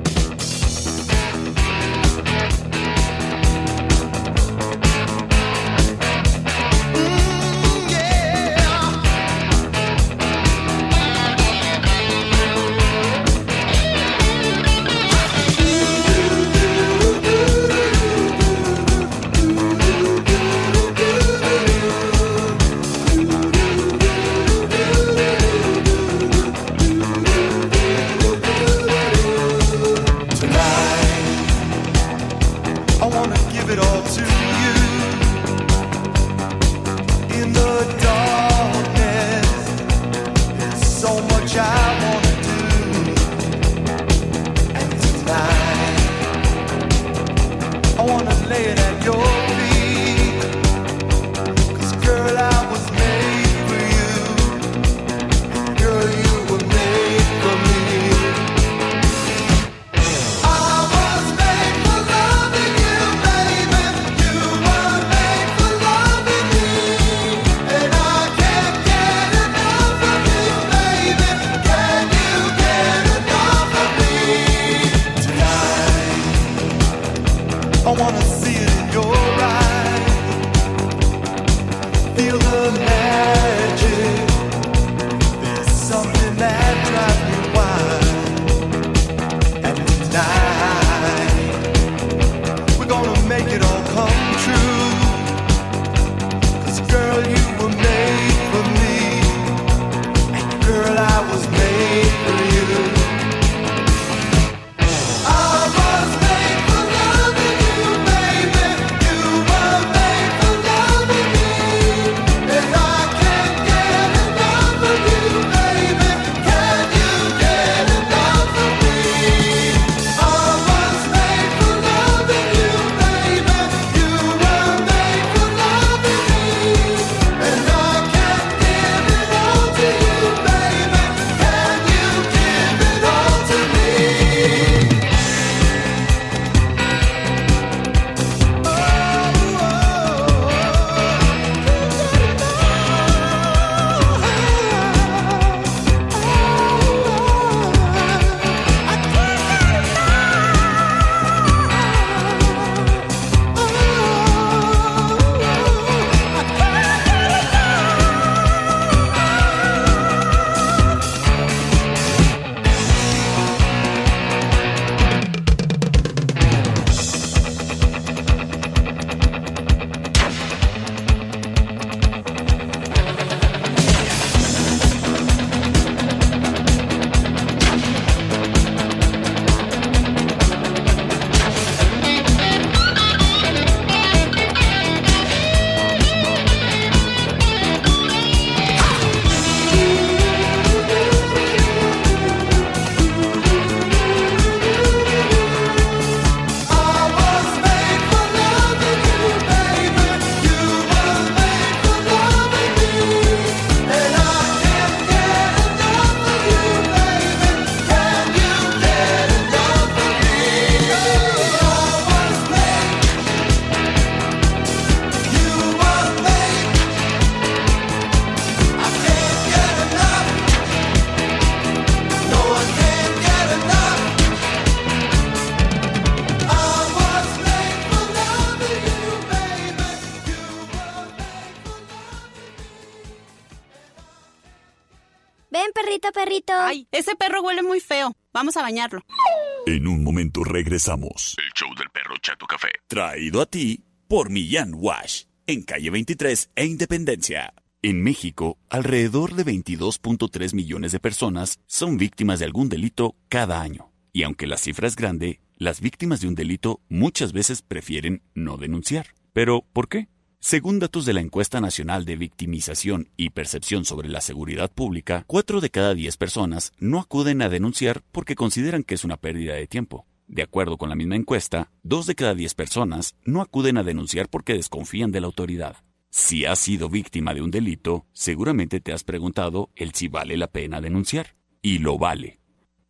En 239.66 239.86
un 239.86 240.02
momento 240.02 240.44
regresamos. 240.44 241.36
El 241.38 241.52
show 241.54 241.68
del 241.76 241.88
perro 241.90 242.14
Chato 242.20 242.46
Café. 242.46 242.70
Traído 242.88 243.40
a 243.40 243.46
ti 243.46 243.84
por 244.08 244.30
Millán 244.30 244.72
Wash. 244.74 245.24
En 245.46 245.62
calle 245.62 245.90
23 245.90 246.50
e 246.54 246.66
Independencia. 246.66 247.52
En 247.82 248.02
México, 248.02 248.58
alrededor 248.70 249.34
de 249.34 249.44
22.3 249.44 250.54
millones 250.54 250.92
de 250.92 251.00
personas 251.00 251.58
son 251.66 251.96
víctimas 251.96 252.38
de 252.38 252.44
algún 252.44 252.68
delito 252.68 253.16
cada 253.28 253.60
año. 253.60 253.92
Y 254.12 254.22
aunque 254.22 254.46
la 254.46 254.56
cifra 254.56 254.86
es 254.86 254.96
grande, 254.96 255.40
las 255.56 255.80
víctimas 255.80 256.20
de 256.20 256.28
un 256.28 256.34
delito 256.34 256.80
muchas 256.88 257.32
veces 257.32 257.62
prefieren 257.62 258.22
no 258.34 258.56
denunciar. 258.56 259.06
¿Pero 259.32 259.64
por 259.72 259.88
qué? 259.88 260.08
Según 260.44 260.80
datos 260.80 261.04
de 261.04 261.12
la 261.12 261.20
encuesta 261.20 261.60
nacional 261.60 262.04
de 262.04 262.16
victimización 262.16 263.10
y 263.16 263.30
percepción 263.30 263.84
sobre 263.84 264.08
la 264.08 264.20
seguridad 264.20 264.72
pública, 264.72 265.22
4 265.28 265.60
de 265.60 265.70
cada 265.70 265.94
10 265.94 266.16
personas 266.16 266.72
no 266.80 266.98
acuden 266.98 267.42
a 267.42 267.48
denunciar 267.48 268.02
porque 268.10 268.34
consideran 268.34 268.82
que 268.82 268.96
es 268.96 269.04
una 269.04 269.16
pérdida 269.16 269.54
de 269.54 269.68
tiempo. 269.68 270.04
De 270.26 270.42
acuerdo 270.42 270.78
con 270.78 270.88
la 270.88 270.96
misma 270.96 271.14
encuesta, 271.14 271.70
2 271.84 272.06
de 272.08 272.14
cada 272.16 272.34
10 272.34 272.54
personas 272.54 273.14
no 273.24 273.40
acuden 273.40 273.76
a 273.76 273.84
denunciar 273.84 274.28
porque 274.28 274.54
desconfían 274.54 275.12
de 275.12 275.20
la 275.20 275.28
autoridad. 275.28 275.76
Si 276.10 276.44
has 276.44 276.58
sido 276.58 276.88
víctima 276.88 277.34
de 277.34 277.42
un 277.42 277.52
delito, 277.52 278.06
seguramente 278.12 278.80
te 278.80 278.92
has 278.92 279.04
preguntado 279.04 279.70
el 279.76 279.94
si 279.94 280.08
vale 280.08 280.36
la 280.36 280.48
pena 280.48 280.80
denunciar. 280.80 281.36
Y 281.62 281.78
lo 281.78 281.98
vale. 281.98 282.40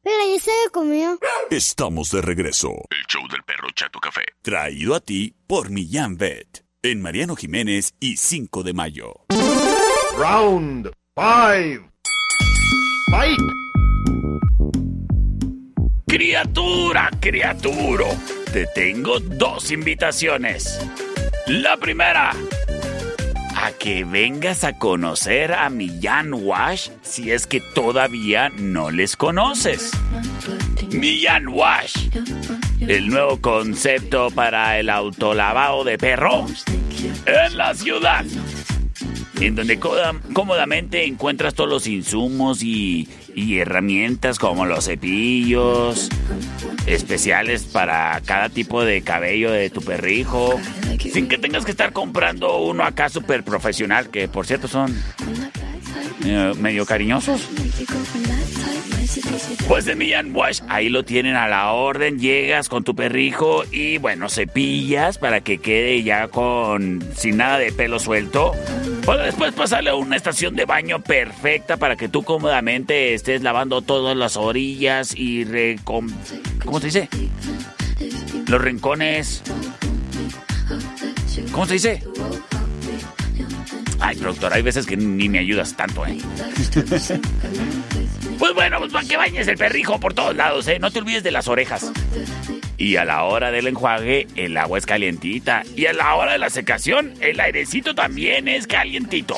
Pero 0.03 0.17
ya 0.31 0.39
se 0.39 0.51
lo 0.63 0.71
comió. 0.71 1.17
Estamos 1.49 2.11
de 2.11 2.21
regreso. 2.21 2.69
El 2.91 3.03
show 3.07 3.27
del 3.31 3.41
perro 3.41 3.67
Chato 3.73 3.99
Café. 3.99 4.21
Traído 4.43 4.93
a 4.93 4.99
ti 4.99 5.33
por 5.47 5.71
Millán 5.71 6.17
Vet. 6.17 6.64
En 6.85 7.01
Mariano 7.01 7.35
Jiménez 7.35 7.95
y 7.99 8.17
5 8.17 8.61
de 8.61 8.73
mayo. 8.73 9.25
Round 10.19 10.91
5. 11.15 11.91
Fight. 13.09 13.39
Criatura, 16.05 17.09
criaturo, 17.19 18.05
te 18.53 18.67
tengo 18.75 19.19
dos 19.19 19.71
invitaciones. 19.71 20.79
La 21.47 21.75
primera, 21.77 22.33
que 23.85 24.03
vengas 24.03 24.63
a 24.63 24.77
conocer 24.77 25.53
a 25.53 25.69
Millán 25.69 26.33
Wash 26.33 26.89
si 27.01 27.31
es 27.31 27.47
que 27.47 27.61
todavía 27.61 28.49
no 28.49 28.91
les 28.91 29.15
conoces. 29.15 29.91
Millán 30.91 31.47
Wash, 31.49 32.09
el 32.79 33.07
nuevo 33.07 33.39
concepto 33.41 34.29
para 34.31 34.79
el 34.79 34.89
autolavado 34.89 35.83
de 35.83 35.97
perro 35.97 36.45
en 37.25 37.57
la 37.57 37.73
ciudad. 37.73 38.25
En 39.41 39.55
donde 39.55 39.77
cómodamente 39.79 41.05
encuentras 41.05 41.53
todos 41.53 41.69
los 41.69 41.87
insumos 41.87 42.63
y, 42.63 43.09
y 43.35 43.57
herramientas 43.57 44.39
como 44.39 44.65
los 44.65 44.85
cepillos 44.85 46.09
especiales 46.85 47.63
para 47.63 48.21
cada 48.25 48.49
tipo 48.49 48.83
de 48.83 49.01
cabello 49.01 49.51
de 49.51 49.69
tu 49.69 49.81
perrijo. 49.81 50.59
Sin 50.99 51.27
que 51.27 51.37
tengas 51.37 51.65
que 51.65 51.71
estar 51.71 51.91
comprando 51.93 52.57
uno 52.61 52.83
acá 52.83 53.09
súper 53.09 53.43
profesional, 53.43 54.09
que 54.09 54.27
por 54.27 54.45
cierto 54.45 54.67
son 54.67 54.95
eh, 56.23 56.53
medio 56.57 56.85
cariñosos. 56.85 57.41
Pues 59.67 59.85
de 59.85 59.95
Millán 59.95 60.35
Wash, 60.35 60.61
ahí 60.67 60.89
lo 60.89 61.03
tienen 61.03 61.35
a 61.35 61.47
la 61.47 61.71
orden, 61.71 62.19
llegas 62.19 62.69
con 62.69 62.83
tu 62.83 62.95
perrijo 62.95 63.63
y 63.71 63.97
bueno, 63.97 64.29
cepillas 64.29 65.17
para 65.17 65.41
que 65.41 65.57
quede 65.57 66.03
ya 66.03 66.27
con 66.27 67.03
sin 67.15 67.37
nada 67.37 67.57
de 67.57 67.71
pelo 67.71 67.99
suelto. 67.99 68.53
Para 69.05 69.23
después 69.23 69.53
pasarle 69.53 69.91
a 69.91 69.95
una 69.95 70.15
estación 70.15 70.55
de 70.55 70.65
baño 70.65 71.01
perfecta 71.01 71.77
para 71.77 71.95
que 71.95 72.09
tú 72.09 72.23
cómodamente 72.23 73.13
estés 73.13 73.41
lavando 73.43 73.81
todas 73.81 74.15
las 74.15 74.37
orillas 74.37 75.15
y 75.15 75.43
recom... 75.43 76.09
¿Cómo 76.63 76.79
se 76.79 76.87
dice? 76.87 77.09
Los 78.47 78.61
rincones. 78.61 79.43
¿Cómo 81.51 81.65
se 81.65 81.73
dice? 81.73 82.03
Ay, 83.99 84.17
productor, 84.17 84.53
hay 84.53 84.61
veces 84.61 84.85
que 84.85 84.97
ni 84.97 85.29
me 85.29 85.39
ayudas 85.39 85.75
tanto, 85.75 86.05
¿eh? 86.05 86.17
Pues 88.39 88.53
bueno, 88.53 88.79
pues 88.79 88.91
para 88.91 89.07
que 89.07 89.17
bañes 89.17 89.47
el 89.47 89.57
perrijo 89.57 89.99
por 89.99 90.13
todos 90.13 90.35
lados, 90.35 90.67
¿eh? 90.67 90.79
No 90.79 90.91
te 90.91 90.99
olvides 90.99 91.23
de 91.23 91.31
las 91.31 91.47
orejas. 91.47 91.91
Y 92.77 92.97
a 92.97 93.05
la 93.05 93.23
hora 93.23 93.51
del 93.51 93.67
enjuague, 93.67 94.27
el 94.35 94.57
agua 94.57 94.77
es 94.77 94.85
calientita. 94.85 95.63
Y 95.75 95.85
a 95.85 95.93
la 95.93 96.13
hora 96.15 96.33
de 96.33 96.37
la 96.39 96.49
secación, 96.49 97.13
el 97.21 97.39
airecito 97.39 97.95
también 97.95 98.47
es 98.47 98.67
calientito. 98.67 99.35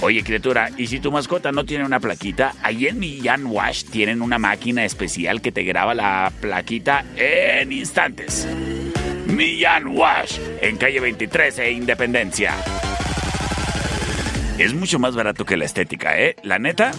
Oye, 0.00 0.22
criatura, 0.22 0.70
¿y 0.76 0.86
si 0.86 1.00
tu 1.00 1.10
mascota 1.10 1.50
no 1.50 1.64
tiene 1.64 1.84
una 1.84 2.00
plaquita? 2.00 2.54
Ahí 2.62 2.86
en 2.86 2.98
Millán 2.98 3.46
Wash 3.46 3.84
tienen 3.84 4.22
una 4.22 4.38
máquina 4.38 4.84
especial 4.84 5.40
que 5.40 5.52
te 5.52 5.64
graba 5.64 5.94
la 5.94 6.32
plaquita 6.40 7.04
en 7.16 7.72
instantes. 7.72 8.46
Millán 9.26 9.88
Wash, 9.88 10.38
en 10.60 10.76
calle 10.76 11.00
23 11.00 11.58
e 11.58 11.70
Independencia. 11.72 12.54
Es 14.58 14.74
mucho 14.74 14.98
más 14.98 15.14
barato 15.14 15.44
que 15.44 15.56
la 15.56 15.64
estética, 15.64 16.18
¿eh? 16.20 16.36
La 16.42 16.58
neta, 16.58 16.92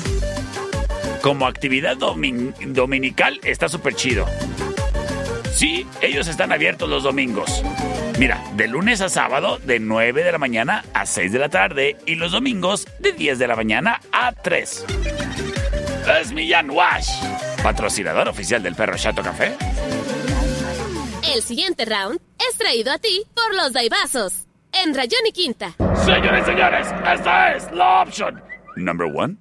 como 1.23 1.47
actividad 1.47 1.95
domin- 1.95 2.53
dominical 2.73 3.39
está 3.43 3.69
súper 3.69 3.95
chido. 3.95 4.27
Sí, 5.53 5.87
ellos 6.01 6.27
están 6.27 6.51
abiertos 6.51 6.89
los 6.89 7.03
domingos. 7.03 7.63
Mira, 8.19 8.43
de 8.55 8.67
lunes 8.67 8.99
a 8.99 9.07
sábado 9.07 9.57
de 9.59 9.79
9 9.79 10.23
de 10.25 10.31
la 10.33 10.37
mañana 10.37 10.83
a 10.93 11.05
6 11.05 11.31
de 11.31 11.39
la 11.39 11.47
tarde 11.47 11.95
y 12.05 12.15
los 12.15 12.33
domingos 12.33 12.85
de 12.99 13.13
10 13.13 13.39
de 13.39 13.47
la 13.47 13.55
mañana 13.55 14.01
a 14.11 14.33
3. 14.33 14.85
Es 16.19 16.33
Millán 16.33 16.69
Wash, 16.69 17.07
patrocinador 17.63 18.27
oficial 18.27 18.61
del 18.61 18.75
Perro 18.75 18.97
Chato 18.97 19.21
Café. 19.23 19.55
El 21.33 21.41
siguiente 21.41 21.85
round 21.85 22.19
es 22.49 22.57
traído 22.57 22.91
a 22.91 22.97
ti 22.97 23.23
por 23.33 23.55
los 23.55 23.71
Daibazos. 23.71 24.45
En 24.73 24.93
Rayón 24.93 25.25
y 25.25 25.31
Quinta. 25.31 25.73
Señores 26.03 26.43
y 26.43 26.45
señores, 26.51 26.87
esta 27.13 27.53
es 27.55 27.71
la 27.71 28.01
option 28.01 28.43
number 28.75 29.07
one. 29.15 29.37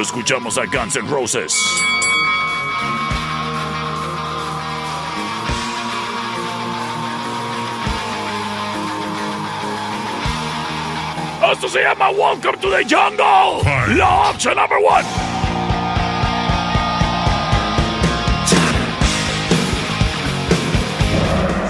Escuchamos 0.00 0.58
a 0.58 0.66
Guns 0.66 0.96
N' 0.96 1.06
Roses. 1.08 1.54
Esto 11.52 11.68
se 11.68 11.82
llama 11.82 12.10
Welcome 12.10 12.58
to 12.60 12.70
the 12.70 12.82
Jungle. 12.82 13.62
La 13.96 14.30
option 14.30 14.56
number 14.56 14.78
one. 14.80 15.04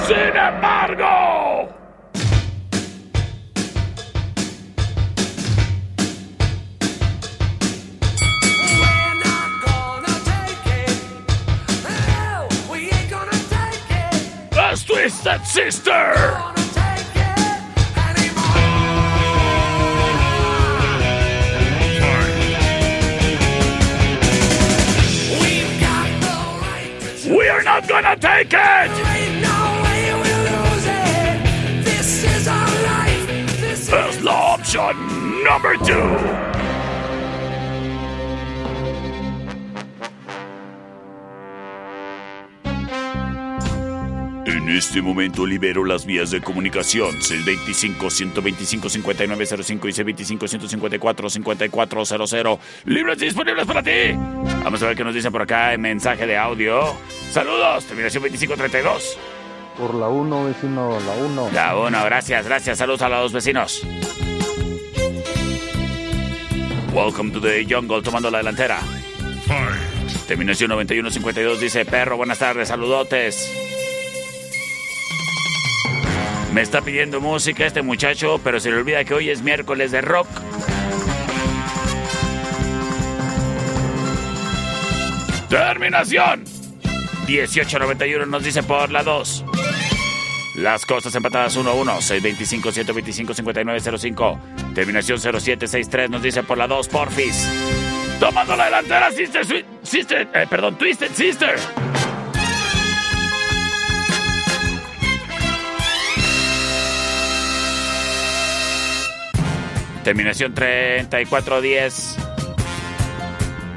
Sin 0.06 0.36
embargo. 0.36 1.83
Es 15.04 15.20
Twisted 15.20 15.44
Sister. 15.44 16.14
We 27.28 27.48
are 27.50 27.62
not 27.62 27.86
gonna 27.86 28.16
take 28.16 28.54
it! 28.54 28.90
Es 33.92 34.22
la 34.22 34.54
opción 34.54 35.44
number 35.44 35.76
two. 35.84 36.63
En 44.46 44.68
este 44.68 45.00
momento 45.00 45.46
libero 45.46 45.84
las 45.84 46.04
vías 46.04 46.30
de 46.30 46.40
comunicación. 46.42 47.18
C25 47.18 48.10
125 48.10 48.88
5905 48.88 49.88
y 49.88 49.92
C25 49.92 50.48
154 50.48 51.30
5400. 51.30 52.58
Libres 52.84 53.22
y 53.22 53.24
disponibles 53.24 53.64
para 53.64 53.82
ti. 53.82 54.12
Vamos 54.62 54.82
a 54.82 54.86
ver 54.86 54.96
qué 54.96 55.04
nos 55.04 55.14
dicen 55.14 55.32
por 55.32 55.42
acá 55.42 55.72
en 55.72 55.80
mensaje 55.80 56.26
de 56.26 56.36
audio. 56.36 56.94
Saludos, 57.30 57.84
terminación 57.86 58.22
2532. 58.22 59.18
Por 59.78 59.94
la 59.94 60.08
1, 60.08 60.44
vecino, 60.44 60.98
la 61.00 61.24
1. 61.24 61.50
La 61.52 61.76
uno, 61.76 62.04
gracias, 62.04 62.46
gracias. 62.46 62.78
Saludos 62.78 63.02
a 63.02 63.08
los 63.08 63.20
dos 63.20 63.32
vecinos. 63.32 63.82
Welcome 66.92 67.32
to 67.32 67.40
the 67.40 67.66
jungle, 67.68 68.02
tomando 68.02 68.30
la 68.30 68.38
delantera. 68.38 68.78
Terminación 70.28 70.68
9152 70.70 71.60
dice, 71.60 71.84
perro, 71.84 72.16
buenas 72.16 72.38
tardes, 72.38 72.68
saludotes. 72.68 73.73
Me 76.54 76.62
está 76.62 76.80
pidiendo 76.80 77.20
música 77.20 77.66
este 77.66 77.82
muchacho, 77.82 78.40
pero 78.42 78.60
se 78.60 78.70
le 78.70 78.76
olvida 78.76 79.04
que 79.04 79.12
hoy 79.12 79.28
es 79.28 79.42
miércoles 79.42 79.90
de 79.90 80.00
rock. 80.00 80.28
Terminación 85.48 86.44
1891 87.26 88.26
nos 88.26 88.42
dice 88.44 88.62
por 88.62 88.90
la 88.90 89.02
2. 89.02 89.44
Las 90.56 90.84
cosas 90.86 91.14
empatadas 91.14 91.56
1 91.56 91.68
a 91.68 91.74
1, 91.74 92.00
625 92.00 92.72
125 92.72 93.34
5905. 93.34 94.40
Terminación 94.74 95.18
0763 95.18 96.10
nos 96.10 96.22
dice 96.22 96.42
por 96.42 96.58
la 96.58 96.66
2, 96.68 96.88
Porfis. 96.88 97.48
Tomando 98.20 98.56
la 98.56 98.66
delantera, 98.66 99.10
Sister, 99.10 99.44
Sweet- 99.46 99.64
Sister, 99.82 100.28
eh, 100.32 100.46
perdón, 100.48 100.76
Twisted 100.76 101.10
Sister. 101.12 101.56
Terminación 110.04 110.52
3410. 110.52 112.18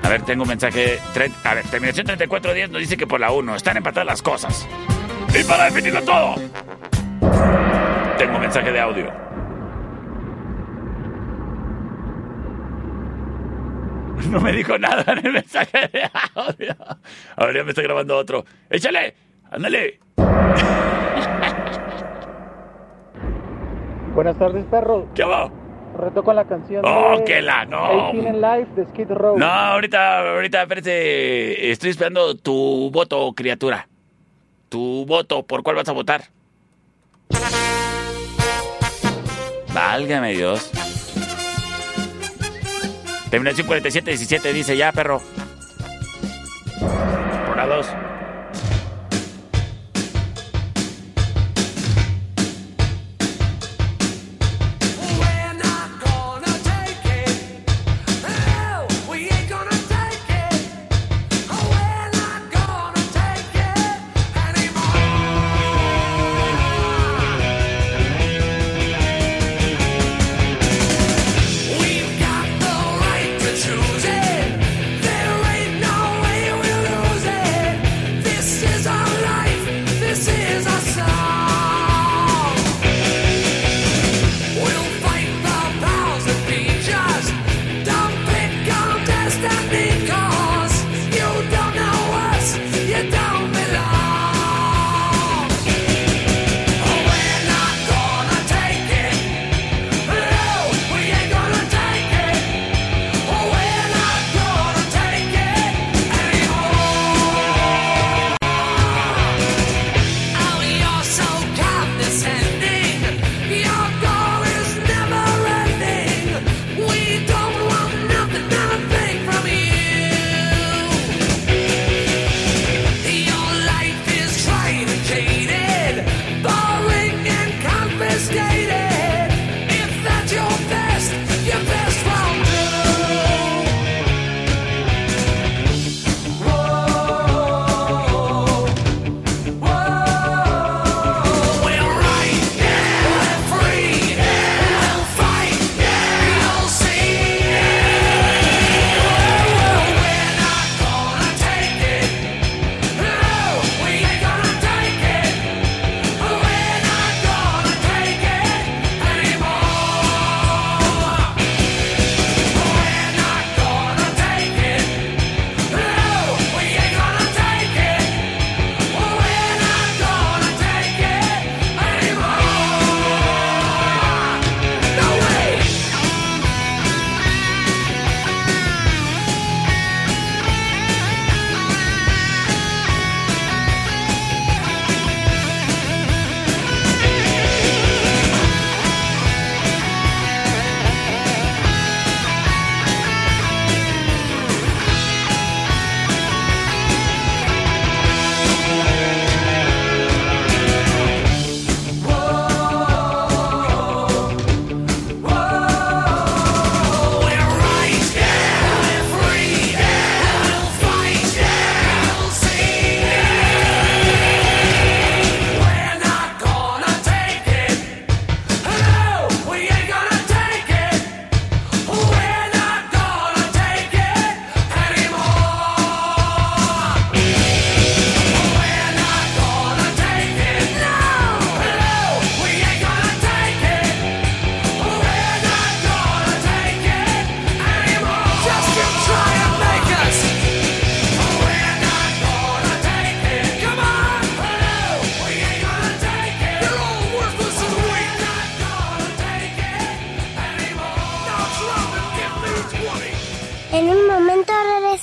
A 0.03 0.09
ver, 0.09 0.21
tengo 0.23 0.43
un 0.43 0.49
mensaje. 0.49 0.99
A 1.45 1.53
ver, 1.53 1.65
terminación 1.67 2.05
3410 2.05 2.69
nos 2.69 2.81
dice 2.81 2.97
que 2.97 3.07
por 3.07 3.21
la 3.21 3.31
1 3.31 3.55
están 3.55 3.77
empatadas 3.77 4.05
las 4.05 4.21
cosas. 4.21 4.67
Y 5.39 5.43
para 5.45 5.65
definirlo 5.65 6.01
todo, 6.01 6.35
tengo 8.17 8.35
un 8.35 8.41
mensaje 8.41 8.71
de 8.71 8.79
audio. 8.79 9.11
No 14.27 14.41
me 14.41 14.51
dijo 14.51 14.77
nada 14.77 15.05
en 15.13 15.25
el 15.27 15.31
mensaje 15.31 15.87
de 15.93 16.09
audio. 16.35 16.75
Ahora 17.37 17.53
ya 17.55 17.63
me 17.63 17.69
está 17.69 17.81
grabando 17.81 18.17
otro. 18.17 18.43
¡Échale! 18.69 19.15
¡Ándale! 19.49 19.99
Buenas 24.13 24.37
tardes, 24.37 24.65
perro. 24.65 25.07
¿Qué 25.13 25.23
va? 25.23 25.49
Retoco 25.95 26.33
la 26.33 26.45
canción. 26.45 26.83
¡Oh, 26.85 27.17
de 27.17 27.23
que 27.23 27.41
la 27.41 27.65
no! 27.65 28.11
Life 28.13 28.71
de 28.75 28.85
Skid 28.89 29.11
Row. 29.11 29.37
No, 29.37 29.45
ahorita, 29.45 30.33
ahorita, 30.33 30.61
espérate. 30.63 31.71
Estoy 31.71 31.91
esperando 31.91 32.35
tu 32.35 32.89
voto, 32.91 33.33
criatura. 33.33 33.87
Tu 34.69 35.05
voto, 35.05 35.43
¿por 35.43 35.63
cuál 35.63 35.77
vas 35.77 35.89
a 35.89 35.93
votar? 35.93 36.25
Válgame 39.73 40.33
Dios. 40.33 40.71
Terminación 43.29 43.67
4717 43.67 44.53
dice 44.53 44.77
ya, 44.77 44.91
perro. 44.91 45.21
Por 47.47 47.57
la 47.57 47.67
2. 47.67 47.87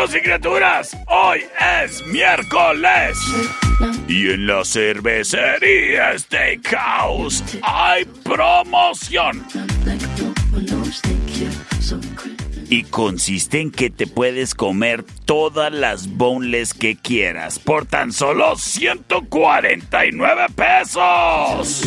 Criaturas 0.00 0.16
y 0.16 0.22
criaturas, 0.22 0.96
hoy 1.08 1.40
es 1.84 2.06
miércoles. 2.06 3.18
Y 4.08 4.30
en 4.30 4.46
la 4.46 4.64
cervecería 4.64 6.18
Steakhouse 6.18 7.44
hay 7.62 8.06
promoción. 8.24 9.44
Y 12.70 12.84
consiste 12.84 13.60
en 13.60 13.70
que 13.70 13.90
te 13.90 14.06
puedes 14.06 14.54
comer 14.54 15.04
todas 15.26 15.70
las 15.70 16.08
boneless 16.08 16.72
que 16.72 16.96
quieras 16.96 17.58
por 17.58 17.84
tan 17.84 18.14
solo 18.14 18.56
149 18.56 20.46
pesos. 20.56 21.82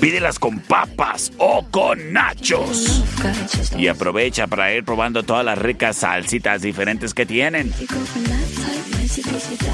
Pídelas 0.00 0.38
con 0.38 0.60
papas 0.60 1.32
o 1.38 1.66
con 1.70 2.12
nachos. 2.12 3.02
Y 3.76 3.88
aprovecha 3.88 4.46
para 4.46 4.72
ir 4.72 4.84
probando 4.84 5.22
todas 5.22 5.44
las 5.44 5.58
ricas 5.58 5.96
salsitas 5.96 6.62
diferentes 6.62 7.14
que 7.14 7.26
tienen. 7.26 7.72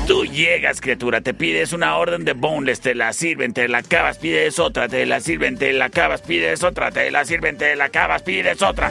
Tú 0.06 0.24
llegas, 0.24 0.80
criatura, 0.80 1.20
te 1.20 1.34
pides 1.34 1.72
una 1.72 1.96
orden 1.96 2.24
de 2.24 2.32
boneless, 2.32 2.80
te 2.80 2.94
la 2.94 3.12
sirven, 3.12 3.52
te 3.52 3.68
la 3.68 3.78
acabas, 3.78 4.18
pides 4.18 4.58
otra, 4.58 4.88
te 4.88 5.06
la 5.06 5.20
sirven, 5.20 5.56
te 5.56 5.72
la 5.72 5.86
acabas, 5.86 6.22
pides 6.22 6.62
otra, 6.62 6.90
te 6.90 7.10
la 7.10 7.24
sirven, 7.24 7.56
te 7.56 7.76
la 7.76 7.84
acabas, 7.84 8.22
pides 8.22 8.60
otra. 8.60 8.90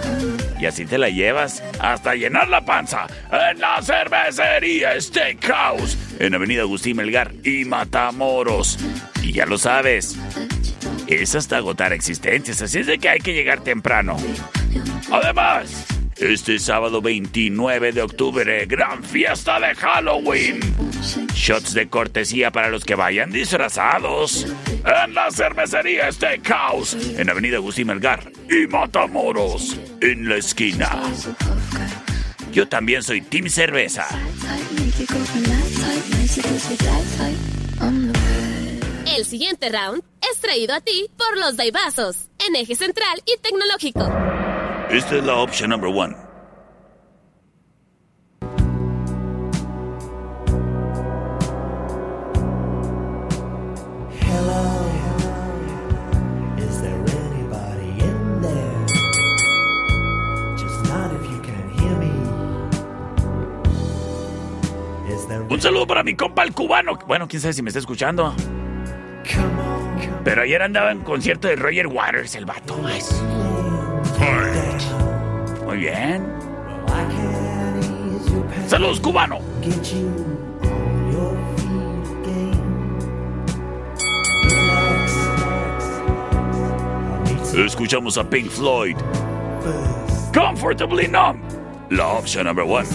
Y 0.59 0.65
así 0.65 0.85
te 0.85 0.97
la 0.97 1.09
llevas 1.09 1.63
hasta 1.79 2.15
llenar 2.15 2.47
la 2.47 2.65
panza 2.65 3.07
en 3.31 3.59
la 3.59 3.81
cervecería 3.81 4.99
Steakhouse, 4.99 5.97
en 6.19 6.35
Avenida 6.35 6.61
Agustín 6.61 6.97
Melgar 6.97 7.31
y 7.43 7.65
Matamoros. 7.65 8.77
Y 9.21 9.33
ya 9.33 9.45
lo 9.45 9.57
sabes, 9.57 10.17
es 11.15 11.35
hasta 11.35 11.57
agotar 11.57 11.93
existencias, 11.93 12.61
así 12.61 12.79
es 12.79 12.87
de 12.87 12.99
que 12.99 13.09
hay 13.09 13.19
que 13.19 13.33
llegar 13.33 13.61
temprano. 13.61 14.17
Además, 15.11 15.85
este 16.19 16.59
sábado 16.59 17.01
29 17.01 17.93
de 17.93 18.01
octubre, 18.01 18.65
gran 18.65 19.03
fiesta 19.03 19.59
de 19.59 19.73
Halloween. 19.75 20.59
Shots 21.33 21.73
de 21.73 21.87
cortesía 21.87 22.51
para 22.51 22.69
los 22.69 22.83
que 22.83 22.95
vayan 22.95 23.31
disfrazados. 23.31 24.45
En 25.05 25.13
la 25.13 25.31
cervecería 25.31 26.11
Steakhouse, 26.11 27.17
en 27.17 27.29
Avenida 27.29 27.57
Agustín 27.57 27.87
Melgar 27.87 28.31
y 28.49 28.67
Matamoros, 28.67 29.79
en 30.01 30.27
la 30.27 30.35
esquina. 30.35 30.89
Yo 32.51 32.67
también 32.67 33.01
soy 33.01 33.21
Team 33.21 33.49
Cerveza. 33.49 34.07
El 39.19 39.25
siguiente 39.25 39.67
round 39.67 40.01
es 40.31 40.39
traído 40.39 40.73
a 40.73 40.79
ti 40.79 41.11
por 41.17 41.37
los 41.37 41.57
Daibazos, 41.57 42.29
en 42.47 42.55
eje 42.55 42.73
central 42.73 43.21
y 43.25 43.37
tecnológico. 43.41 43.99
Esta 44.89 45.17
es 45.17 45.25
la 45.25 45.35
opción 45.35 45.71
number 45.71 45.89
one. 45.89 46.15
Is 56.57 56.81
there 56.81 56.95
anybody 56.95 57.89
in 57.99 58.41
there? 58.41 58.85
Just 60.55 60.85
not 60.87 61.11
if 61.11 61.29
you 61.29 61.41
can 61.41 61.69
hear 61.77 61.97
me. 61.97 62.09
Is 65.13 65.27
there 65.27 65.41
Un 65.41 65.59
saludo 65.59 65.85
para 65.87 66.03
mi 66.03 66.15
compa 66.15 66.43
el 66.43 66.53
cubano. 66.53 66.97
Bueno, 67.05 67.27
quién 67.27 67.41
sabe 67.41 67.51
si 67.51 67.61
me 67.61 67.67
está 67.67 67.79
escuchando. 67.79 68.33
Pero 70.23 70.41
ayer 70.41 70.61
andaba 70.61 70.91
en 70.91 71.01
concierto 71.01 71.47
de 71.47 71.55
Roger 71.55 71.87
Waters, 71.87 72.35
el 72.35 72.45
vato. 72.45 72.75
Pues. 72.75 73.21
Muy 75.65 75.77
bien. 75.77 76.25
Saludos, 78.67 78.99
cubano. 78.99 79.39
Escuchamos 87.55 88.17
a 88.17 88.29
Pink 88.29 88.49
Floyd. 88.49 88.95
Comfortably 90.33 91.07
numb. 91.07 91.41
La 91.89 92.07
opción 92.07 92.45
number 92.45 92.65
one. 92.65 92.87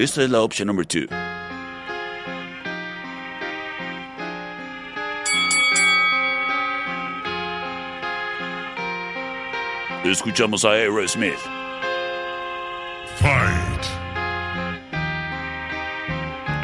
Esta 0.00 0.22
es 0.22 0.30
la 0.30 0.40
opción 0.40 0.68
número 0.68 0.88
2. 0.90 1.08
Escuchamos 10.10 10.64
a 10.64 10.70
Aerosmith. 10.70 11.34
Fight. 13.18 13.84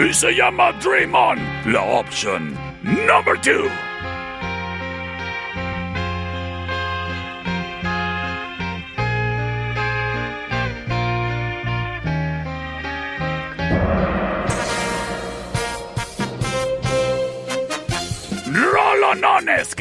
Y 0.01 0.15
se 0.15 0.35
llama 0.35 0.73
Dream 0.83 1.15
On, 1.15 1.39
la 1.67 1.83
opción 1.83 2.57
número 2.83 3.39
2. 3.45 3.86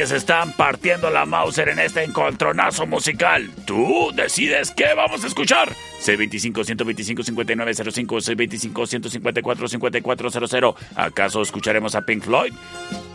Que 0.05 0.09
se 0.09 0.17
están 0.17 0.51
partiendo 0.51 1.09
la 1.09 1.25
Mauser 1.25 1.69
en 1.69 1.79
este 1.79 2.03
encontronazo 2.03 2.85
musical. 2.85 3.49
Tú 3.65 4.11
decides 4.13 4.69
qué 4.69 4.93
vamos 4.95 5.23
a 5.23 5.27
escuchar. 5.27 5.69
C25-125-5905, 6.03 8.71
C25-154-5400. 8.71 10.75
¿Acaso 10.95 11.41
escucharemos 11.41 11.95
a 11.95 12.01
Pink 12.01 12.23
Floyd? 12.23 12.53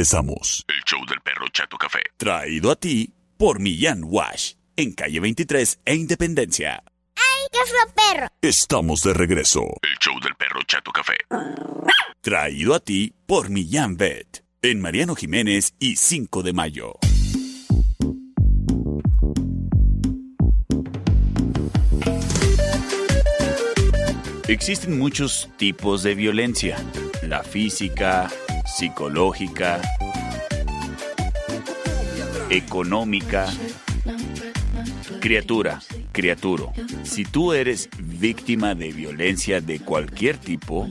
Regresamos. 0.01 0.65
El 0.67 0.83
show 0.87 1.05
del 1.07 1.21
perro 1.21 1.47
Chato 1.53 1.77
Café. 1.77 2.01
Traído 2.17 2.71
a 2.71 2.77
ti 2.77 3.13
por 3.37 3.61
Millán 3.61 4.03
Wash. 4.03 4.55
En 4.75 4.93
calle 4.93 5.21
23 5.21 5.81
e 5.85 5.95
Independencia. 5.95 6.83
¡Ay, 7.17 7.49
qué 7.53 7.59
fue 7.67 7.93
perro! 7.95 8.29
Estamos 8.41 9.03
de 9.03 9.13
regreso. 9.13 9.61
El 9.83 9.99
show 9.99 10.19
del 10.21 10.35
perro 10.37 10.63
Chato 10.67 10.91
Café. 10.91 11.17
Traído 12.23 12.75
a 12.75 12.81
ti 12.81 13.13
por 13.27 13.51
Millán 13.51 13.99
Vet. 13.99 14.43
En 14.63 14.81
Mariano 14.81 15.15
Jiménez 15.15 15.75
y 15.79 15.97
5 15.97 16.43
de 16.45 16.53
mayo. 16.55 16.95
Existen 24.49 24.99
muchos 24.99 25.51
tipos 25.59 26.03
de 26.03 26.15
violencia. 26.15 26.77
La 27.23 27.43
física, 27.45 28.31
psicológica, 28.71 29.81
económica. 32.49 33.47
Criatura, 35.21 35.81
criaturo, 36.13 36.73
si 37.03 37.25
tú 37.25 37.53
eres 37.53 37.91
víctima 37.99 38.75
de 38.75 38.93
violencia 38.93 39.61
de 39.61 39.81
cualquier 39.81 40.39
tipo, 40.39 40.89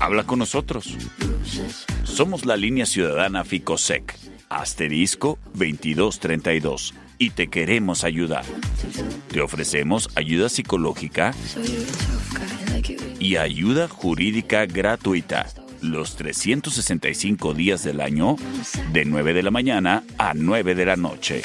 habla 0.00 0.24
con 0.24 0.40
nosotros. 0.40 0.96
Somos 2.02 2.44
la 2.46 2.56
línea 2.56 2.86
ciudadana 2.86 3.44
FICOSEC, 3.44 4.16
asterisco 4.48 5.38
2232, 5.54 6.94
y 7.18 7.30
te 7.30 7.48
queremos 7.48 8.02
ayudar. 8.02 8.44
Te 9.28 9.40
ofrecemos 9.40 10.10
ayuda 10.16 10.48
psicológica 10.48 11.32
y 13.20 13.36
ayuda 13.36 13.86
jurídica 13.86 14.66
gratuita 14.66 15.46
los 15.82 16.16
365 16.16 17.54
días 17.54 17.82
del 17.82 18.00
año, 18.00 18.36
de 18.92 19.04
9 19.04 19.34
de 19.34 19.42
la 19.42 19.50
mañana 19.50 20.04
a 20.18 20.32
9 20.34 20.74
de 20.74 20.86
la 20.86 20.96
noche. 20.96 21.42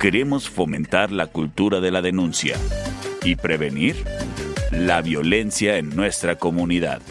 Queremos 0.00 0.48
fomentar 0.48 1.10
la 1.12 1.26
cultura 1.26 1.80
de 1.80 1.90
la 1.90 2.02
denuncia 2.02 2.56
y 3.24 3.36
prevenir 3.36 4.04
la 4.70 5.02
violencia 5.02 5.76
en 5.76 5.94
nuestra 5.94 6.36
comunidad. 6.36 7.02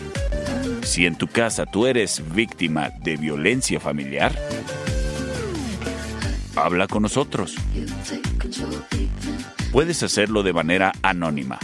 Si 0.84 1.06
en 1.06 1.16
tu 1.16 1.28
casa 1.28 1.66
tú 1.66 1.86
eres 1.86 2.24
víctima 2.34 2.92
de 3.04 3.18
violencia 3.18 3.80
familiar, 3.80 4.34
habla 6.56 6.88
con 6.88 7.04
nosotros. 7.04 7.56
Puedes 9.72 10.02
hacerlo 10.02 10.44
de 10.44 10.54
manera 10.54 10.94
anónima. 11.02 11.60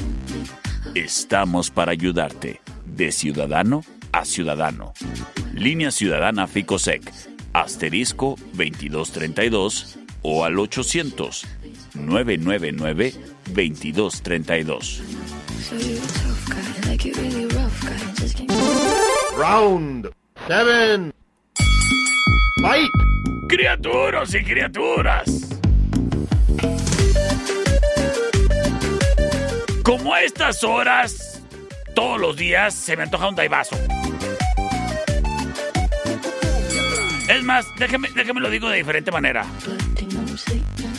Estamos 0.93 1.71
para 1.71 1.93
ayudarte, 1.93 2.59
de 2.85 3.11
ciudadano 3.11 3.83
a 4.13 4.23
ciudadano. 4.23 4.93
Línea 5.53 5.91
Ciudadana 5.91 6.47
FICOSEC, 6.47 7.11
asterisco 7.51 8.35
2232 8.53 9.99
o 10.21 10.45
al 10.45 10.57
800 10.57 11.45
999 11.95 13.13
2232. 13.47 15.03
Round 19.35 20.09
seven. 20.47 21.13
Fight. 22.61 22.89
Criaturas 23.49 24.33
y 24.33 24.43
criaturas. 24.43 25.59
Como 29.83 30.13
a 30.13 30.21
estas 30.21 30.63
horas, 30.63 31.43
todos 31.93 32.19
los 32.19 32.37
días 32.37 32.73
se 32.73 32.95
me 32.95 33.03
antoja 33.03 33.27
un 33.27 33.35
daivazo. 33.35 33.75
Es 37.43 37.47
más, 37.47 37.75
déjeme, 37.75 38.07
déjame 38.15 38.39
lo 38.39 38.49
digo 38.49 38.69
de 38.69 38.77
diferente 38.77 39.11
manera. 39.11 39.45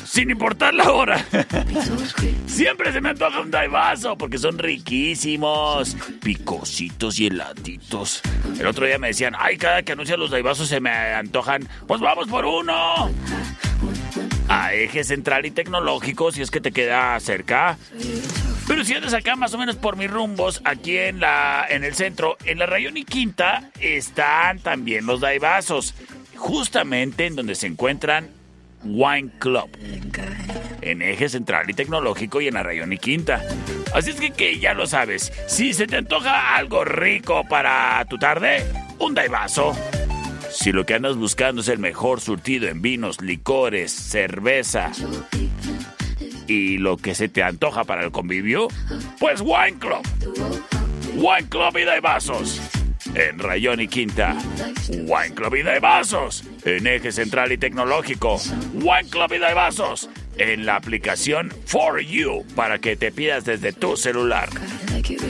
Sin 0.04 0.28
importar 0.28 0.74
la 0.74 0.92
hora. 0.92 1.24
Siempre 2.46 2.92
se 2.92 3.00
me 3.00 3.08
antoja 3.08 3.40
un 3.40 3.50
daivazo 3.50 4.18
porque 4.18 4.36
son 4.36 4.58
riquísimos. 4.58 5.96
Picositos 6.22 7.18
y 7.18 7.28
heladitos. 7.28 8.20
El 8.60 8.66
otro 8.66 8.84
día 8.84 8.98
me 8.98 9.06
decían, 9.06 9.32
ay, 9.38 9.56
cada 9.56 9.84
que 9.84 9.92
anuncian 9.92 10.20
los 10.20 10.30
daivazos 10.30 10.68
se 10.68 10.80
me 10.80 10.90
antojan. 10.90 11.66
Pues 11.86 12.02
vamos 12.02 12.28
por 12.28 12.44
uno. 12.44 13.10
A 14.46 14.74
eje 14.74 15.02
central 15.02 15.46
y 15.46 15.50
tecnológico, 15.50 16.30
si 16.30 16.42
es 16.42 16.50
que 16.50 16.60
te 16.60 16.72
queda 16.72 17.18
cerca. 17.20 17.78
Pero 18.68 18.84
si 18.84 18.92
andas 18.92 19.14
acá 19.14 19.34
más 19.34 19.54
o 19.54 19.58
menos 19.58 19.76
por 19.76 19.96
mis 19.96 20.10
rumbos, 20.10 20.60
aquí 20.64 20.98
en 20.98 21.20
la 21.20 21.66
en 21.70 21.84
el 21.84 21.94
centro, 21.94 22.36
en 22.44 22.58
la 22.58 22.66
Rayón 22.66 22.98
y 22.98 23.04
Quinta, 23.04 23.70
están 23.80 24.58
también 24.58 25.06
los 25.06 25.20
daibazos. 25.20 25.94
Justamente 26.36 27.26
en 27.26 27.36
donde 27.36 27.54
se 27.54 27.66
encuentran 27.66 28.28
Wine 28.84 29.30
Club. 29.38 29.70
En 30.80 31.02
eje 31.02 31.28
central 31.28 31.68
y 31.70 31.74
tecnológico 31.74 32.40
y 32.40 32.48
en 32.48 32.54
la 32.54 32.62
Rayón 32.62 32.92
y 32.92 32.98
Quinta. 32.98 33.42
Así 33.94 34.10
es 34.10 34.20
que, 34.32 34.58
ya 34.58 34.74
lo 34.74 34.86
sabes. 34.86 35.32
Si 35.46 35.72
se 35.72 35.86
te 35.86 35.96
antoja 35.96 36.56
algo 36.56 36.84
rico 36.84 37.44
para 37.48 38.04
tu 38.06 38.18
tarde, 38.18 38.64
un 38.98 39.14
daivazo. 39.14 39.74
Si 40.50 40.72
lo 40.72 40.84
que 40.84 40.94
andas 40.94 41.16
buscando 41.16 41.62
es 41.62 41.68
el 41.68 41.78
mejor 41.78 42.20
surtido 42.20 42.68
en 42.68 42.82
vinos, 42.82 43.20
licores, 43.20 43.92
cerveza 43.92 44.92
y 46.46 46.78
lo 46.78 46.96
que 46.96 47.14
se 47.14 47.28
te 47.28 47.42
antoja 47.42 47.84
para 47.84 48.04
el 48.04 48.12
convivio, 48.12 48.68
pues 49.18 49.40
Wine 49.40 49.78
Club. 49.78 50.02
Wine 51.14 51.48
Club 51.48 51.78
y 51.78 51.84
Daibazos. 51.84 52.60
En 53.14 53.38
Rayón 53.38 53.80
y 53.80 53.88
Quinta. 53.88 54.36
Wine 54.88 55.34
Club 55.34 55.54
y 55.56 55.62
Daibazos. 55.62 56.44
En 56.64 56.86
Eje 56.86 57.12
Central 57.12 57.52
y 57.52 57.58
Tecnológico. 57.58 58.40
Wine 58.74 59.08
Club 59.10 59.32
y 59.34 59.38
Daibazos. 59.38 60.08
En 60.36 60.66
la 60.66 60.76
aplicación 60.76 61.52
For 61.66 62.00
You 62.00 62.44
para 62.56 62.78
que 62.78 62.96
te 62.96 63.12
pidas 63.12 63.44
desde 63.44 63.72
tu 63.72 63.96
celular. 63.96 64.48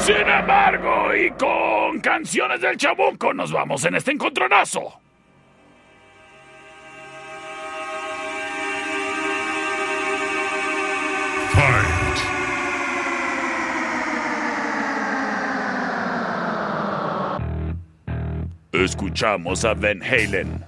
Sin 0.00 0.16
embargo, 0.16 1.14
y 1.14 1.30
con 1.32 2.00
canciones 2.00 2.62
del 2.62 2.78
chabuco, 2.78 3.34
nos 3.34 3.52
vamos 3.52 3.84
en 3.84 3.96
este 3.96 4.12
encontronazo. 4.12 5.01
Escuchamos 18.92 19.64
a 19.64 19.72
Van 19.72 20.00
Halen. 20.00 20.66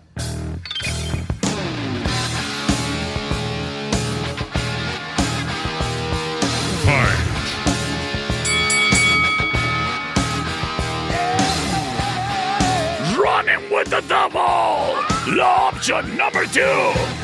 Running 13.14 13.70
with 13.70 13.90
the 13.90 14.00
double. 14.08 14.40
La 15.36 15.68
option 15.68 16.16
number 16.16 16.46
two. 16.46 17.23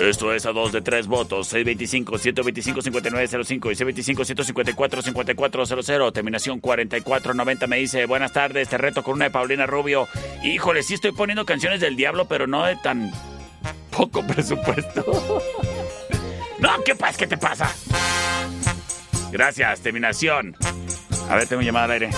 Esto 0.00 0.32
es 0.32 0.46
a 0.46 0.52
dos 0.52 0.72
de 0.72 0.80
tres 0.80 1.06
votos. 1.06 1.52
625-125-5905 1.52 3.70
y 3.70 3.74
625-154-5400. 4.14 6.12
Terminación 6.12 6.58
4490 6.58 7.66
me 7.66 7.76
dice, 7.76 8.06
buenas 8.06 8.32
tardes, 8.32 8.70
te 8.70 8.78
reto 8.78 9.02
con 9.02 9.16
una 9.16 9.26
de 9.26 9.30
Paulina 9.30 9.66
Rubio. 9.66 10.08
Híjole, 10.42 10.82
sí 10.82 10.94
estoy 10.94 11.12
poniendo 11.12 11.44
canciones 11.44 11.82
del 11.82 11.96
diablo, 11.96 12.24
pero 12.24 12.46
no 12.46 12.64
de 12.64 12.76
tan 12.76 13.12
poco 13.90 14.26
presupuesto. 14.26 15.04
no, 16.58 16.82
¿qué 16.82 16.94
pasa? 16.94 17.18
¿Qué 17.18 17.26
te 17.26 17.36
pasa? 17.36 17.70
Gracias, 19.30 19.82
terminación. 19.82 20.56
A 21.28 21.36
ver, 21.36 21.46
tengo 21.46 21.60
llamada 21.60 21.84
al 21.84 21.90
aire. 21.90 22.08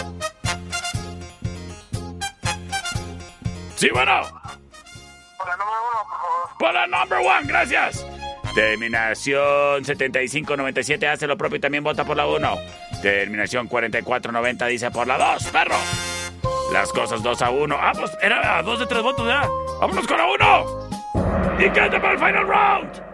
Sí, 3.75 3.89
bueno. 3.93 4.42
Para 6.59 6.87
number 6.87 7.19
one, 7.19 7.47
gracias. 7.47 8.07
Terminación 8.55 9.85
7597 9.85 11.09
hace 11.09 11.27
lo 11.27 11.37
propio 11.37 11.57
y 11.57 11.61
también 11.61 11.83
vota 11.83 12.05
por 12.05 12.17
la 12.17 12.27
1. 12.27 12.59
Terminación 13.01 13.67
4490 13.67 14.67
dice 14.67 14.91
por 14.91 15.07
la 15.07 15.19
2, 15.19 15.45
perro. 15.49 15.77
Las 16.73 16.93
cosas 16.93 17.23
2 17.23 17.43
a 17.43 17.51
1. 17.51 17.77
Ah, 17.79 17.93
pues 17.95 18.17
era 18.21 18.59
a 18.59 18.63
2 18.63 18.81
de 18.81 18.87
3 18.87 19.03
votos 19.03 19.27
ya. 19.27 19.49
Vámonos 19.81 20.07
con 20.07 20.19
la 20.19 20.27
1. 20.27 20.89
Y 21.59 21.71
quédate 21.71 22.01
para 22.01 22.13
el 22.13 22.19
final 22.19 22.47
round. 22.47 23.12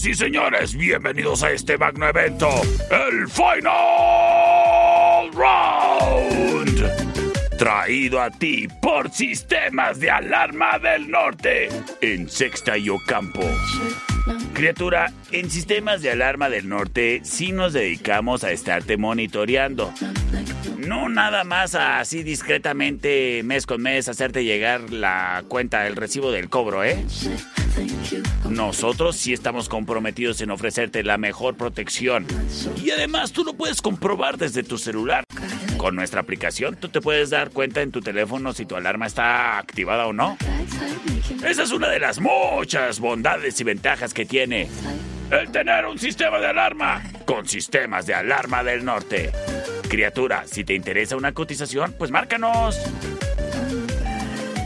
Señoras 0.00 0.06
y 0.06 0.14
señores, 0.14 0.74
bienvenidos 0.76 1.42
a 1.42 1.50
este 1.50 1.76
magno 1.76 2.08
evento, 2.08 2.48
el 2.90 3.28
Final 3.28 5.30
Round. 5.34 6.90
Traído 7.58 8.22
a 8.22 8.30
ti 8.30 8.66
por 8.80 9.10
Sistemas 9.10 10.00
de 10.00 10.10
Alarma 10.10 10.78
del 10.78 11.10
Norte, 11.10 11.68
en 12.00 12.30
Sexta 12.30 12.78
y 12.78 12.88
Ocampo. 12.88 13.42
Criatura, 14.54 15.12
en 15.32 15.50
Sistemas 15.50 16.00
de 16.00 16.12
Alarma 16.12 16.48
del 16.48 16.66
Norte 16.66 17.20
sí 17.22 17.52
nos 17.52 17.74
dedicamos 17.74 18.42
a 18.42 18.52
estarte 18.52 18.96
monitoreando. 18.96 19.92
No 20.86 21.08
nada 21.08 21.44
más 21.44 21.74
así 21.74 22.22
discretamente 22.22 23.42
mes 23.44 23.66
con 23.66 23.82
mes 23.82 24.08
hacerte 24.08 24.44
llegar 24.44 24.90
la 24.90 25.44
cuenta, 25.48 25.86
el 25.86 25.96
recibo 25.96 26.32
del 26.32 26.48
cobro, 26.48 26.84
¿eh? 26.84 27.04
Nosotros 28.48 29.16
sí 29.16 29.32
estamos 29.32 29.68
comprometidos 29.68 30.40
en 30.40 30.50
ofrecerte 30.50 31.02
la 31.02 31.18
mejor 31.18 31.56
protección. 31.56 32.26
Y 32.82 32.90
además 32.90 33.32
tú 33.32 33.44
lo 33.44 33.54
puedes 33.54 33.82
comprobar 33.82 34.38
desde 34.38 34.62
tu 34.62 34.78
celular. 34.78 35.24
Con 35.76 35.96
nuestra 35.96 36.20
aplicación 36.20 36.76
tú 36.76 36.88
te 36.88 37.00
puedes 37.00 37.30
dar 37.30 37.50
cuenta 37.50 37.82
en 37.82 37.90
tu 37.90 38.00
teléfono 38.00 38.52
si 38.52 38.64
tu 38.64 38.76
alarma 38.76 39.06
está 39.06 39.58
activada 39.58 40.06
o 40.06 40.12
no. 40.12 40.36
Esa 41.44 41.62
es 41.62 41.72
una 41.72 41.88
de 41.88 42.00
las 42.00 42.20
muchas 42.20 43.00
bondades 43.00 43.60
y 43.60 43.64
ventajas 43.64 44.14
que 44.14 44.24
tiene 44.24 44.68
el 45.30 45.50
tener 45.52 45.86
un 45.86 45.98
sistema 45.98 46.38
de 46.38 46.46
alarma 46.46 47.02
con 47.24 47.46
sistemas 47.46 48.06
de 48.06 48.14
alarma 48.14 48.64
del 48.64 48.84
norte. 48.84 49.30
Criatura, 49.90 50.44
si 50.46 50.62
te 50.62 50.74
interesa 50.74 51.16
una 51.16 51.32
cotización, 51.32 51.92
pues 51.98 52.12
márcanos. 52.12 52.80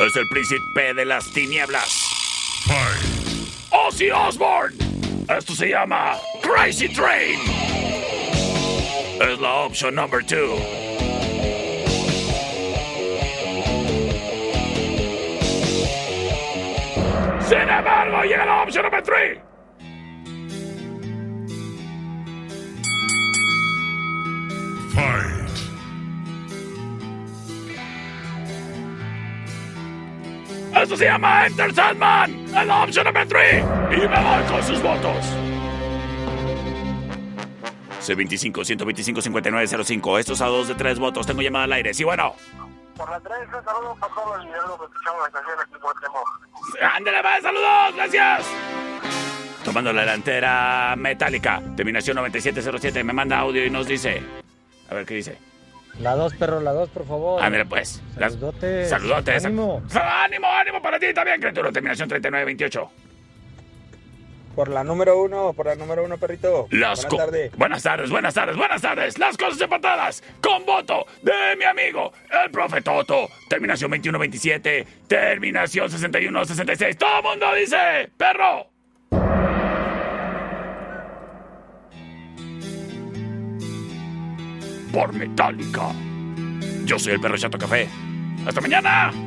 Es 0.05 0.15
el 0.15 0.27
príncipe 0.29 0.93
de 0.93 1.05
las 1.05 1.25
tinieblas. 1.33 1.89
Hey. 2.67 3.69
Ozzy 3.71 4.11
Osbourne. 4.11 4.77
Esto 5.35 5.55
se 5.55 5.69
llama 5.69 6.19
Crazy 6.43 6.89
Train. 6.89 7.39
Es 9.19 9.39
la 9.39 9.53
opción 9.65 9.95
number 9.95 10.23
2. 10.23 10.86
Embargo, 17.77 18.23
llega 18.23 18.45
la 18.45 18.63
opción 18.63 18.83
number 18.83 19.03
three. 19.03 19.41
Esto 30.81 30.95
se 30.95 31.05
llama 31.05 31.47
Enter 31.47 31.73
Sandman. 31.73 32.31
Es 32.55 32.65
la 32.65 32.83
opción 32.83 33.05
number 33.05 33.27
three. 33.27 33.59
Y 33.91 34.07
me 34.07 34.07
voy 34.07 34.43
con 34.49 34.63
sus 34.63 34.81
votos. 34.81 35.25
C25 38.01 38.63
125 38.63 39.21
5905. 39.21 40.19
Estos 40.19 40.41
a 40.41 40.45
dos 40.45 40.67
de 40.67 40.75
tres 40.75 40.99
votos. 40.99 41.25
Tengo 41.25 41.41
llamada 41.41 41.65
al 41.65 41.73
aire. 41.73 41.93
Sí, 41.93 42.03
bueno. 42.03 42.35
Por 42.95 43.09
la 43.11 43.19
3, 43.19 43.37
un 43.55 43.63
saludo 43.63 43.95
para 43.99 44.13
todos 44.13 44.43
y 44.43 44.53
algo 44.53 44.77
que 44.79 44.85
escuchamos 44.85 45.21
la 45.21 45.29
canción 45.29 45.59
aquí 45.59 45.75
por 45.79 45.99
Temo. 45.99 46.23
Ándale, 46.81 47.23
más 47.23 47.41
saludos. 47.41 47.95
Gracias. 47.95 48.45
Tomando 49.63 49.91
la 49.93 50.01
delantera 50.01 50.95
metálica. 50.97 51.61
Terminación 51.75 52.15
9707. 52.17 53.03
Me 53.03 53.13
manda 53.13 53.39
audio 53.39 53.65
y 53.65 53.69
nos 53.69 53.87
dice. 53.87 54.21
A 54.89 54.93
ver 54.95 55.05
qué 55.05 55.15
dice. 55.15 55.37
La 55.99 56.15
2, 56.15 56.35
perro, 56.35 56.59
la 56.61 56.71
2, 56.73 56.89
por 56.89 57.05
favor. 57.07 57.41
Ándale, 57.43 57.65
pues. 57.65 58.01
Las- 58.17 58.33
Saludotes. 58.33 58.89
Saludotes. 58.89 59.45
Ánimo. 59.45 59.81
Ánimo, 59.93 60.47
ánimo 60.47 60.81
para 60.81 60.99
ti 60.99 61.13
también, 61.13 61.39
criatura. 61.39 61.71
Terminación 61.71 62.07
3928. 62.07 62.91
Por 64.57 64.69
la 64.69 64.83
número 64.83 65.21
uno, 65.21 65.53
por 65.53 65.67
la 65.67 65.75
número 65.75 66.03
uno, 66.03 66.17
perrito. 66.17 66.67
Las 66.71 67.05
Buenas 67.05 67.27
tardes. 67.27 67.51
Buenas 67.55 67.83
tardes, 67.83 68.09
buenas 68.09 68.33
tardes, 68.33 68.57
buenas 68.57 68.81
tardes. 68.81 69.19
Las 69.19 69.37
cosas 69.37 69.61
empatadas 69.61 70.23
con 70.41 70.65
voto 70.65 71.05
de 71.21 71.55
mi 71.59 71.63
amigo, 71.63 72.11
el 72.43 72.49
profe 72.49 72.81
Toto. 72.81 73.29
Terminación 73.47 73.91
21-27, 73.91 74.87
terminación 75.07 75.89
61-66. 75.89 76.97
Todo 76.97 77.17
el 77.19 77.23
mundo 77.23 77.45
dice, 77.53 78.09
perro. 78.17 78.71
Por 84.91 85.13
Metallica. 85.13 85.91
Yo 86.83 86.97
soy 86.97 87.13
el 87.13 87.21
perro 87.21 87.37
Chato 87.37 87.59
Café. 87.59 87.87
Hasta 88.47 88.59
mañana. 88.59 89.26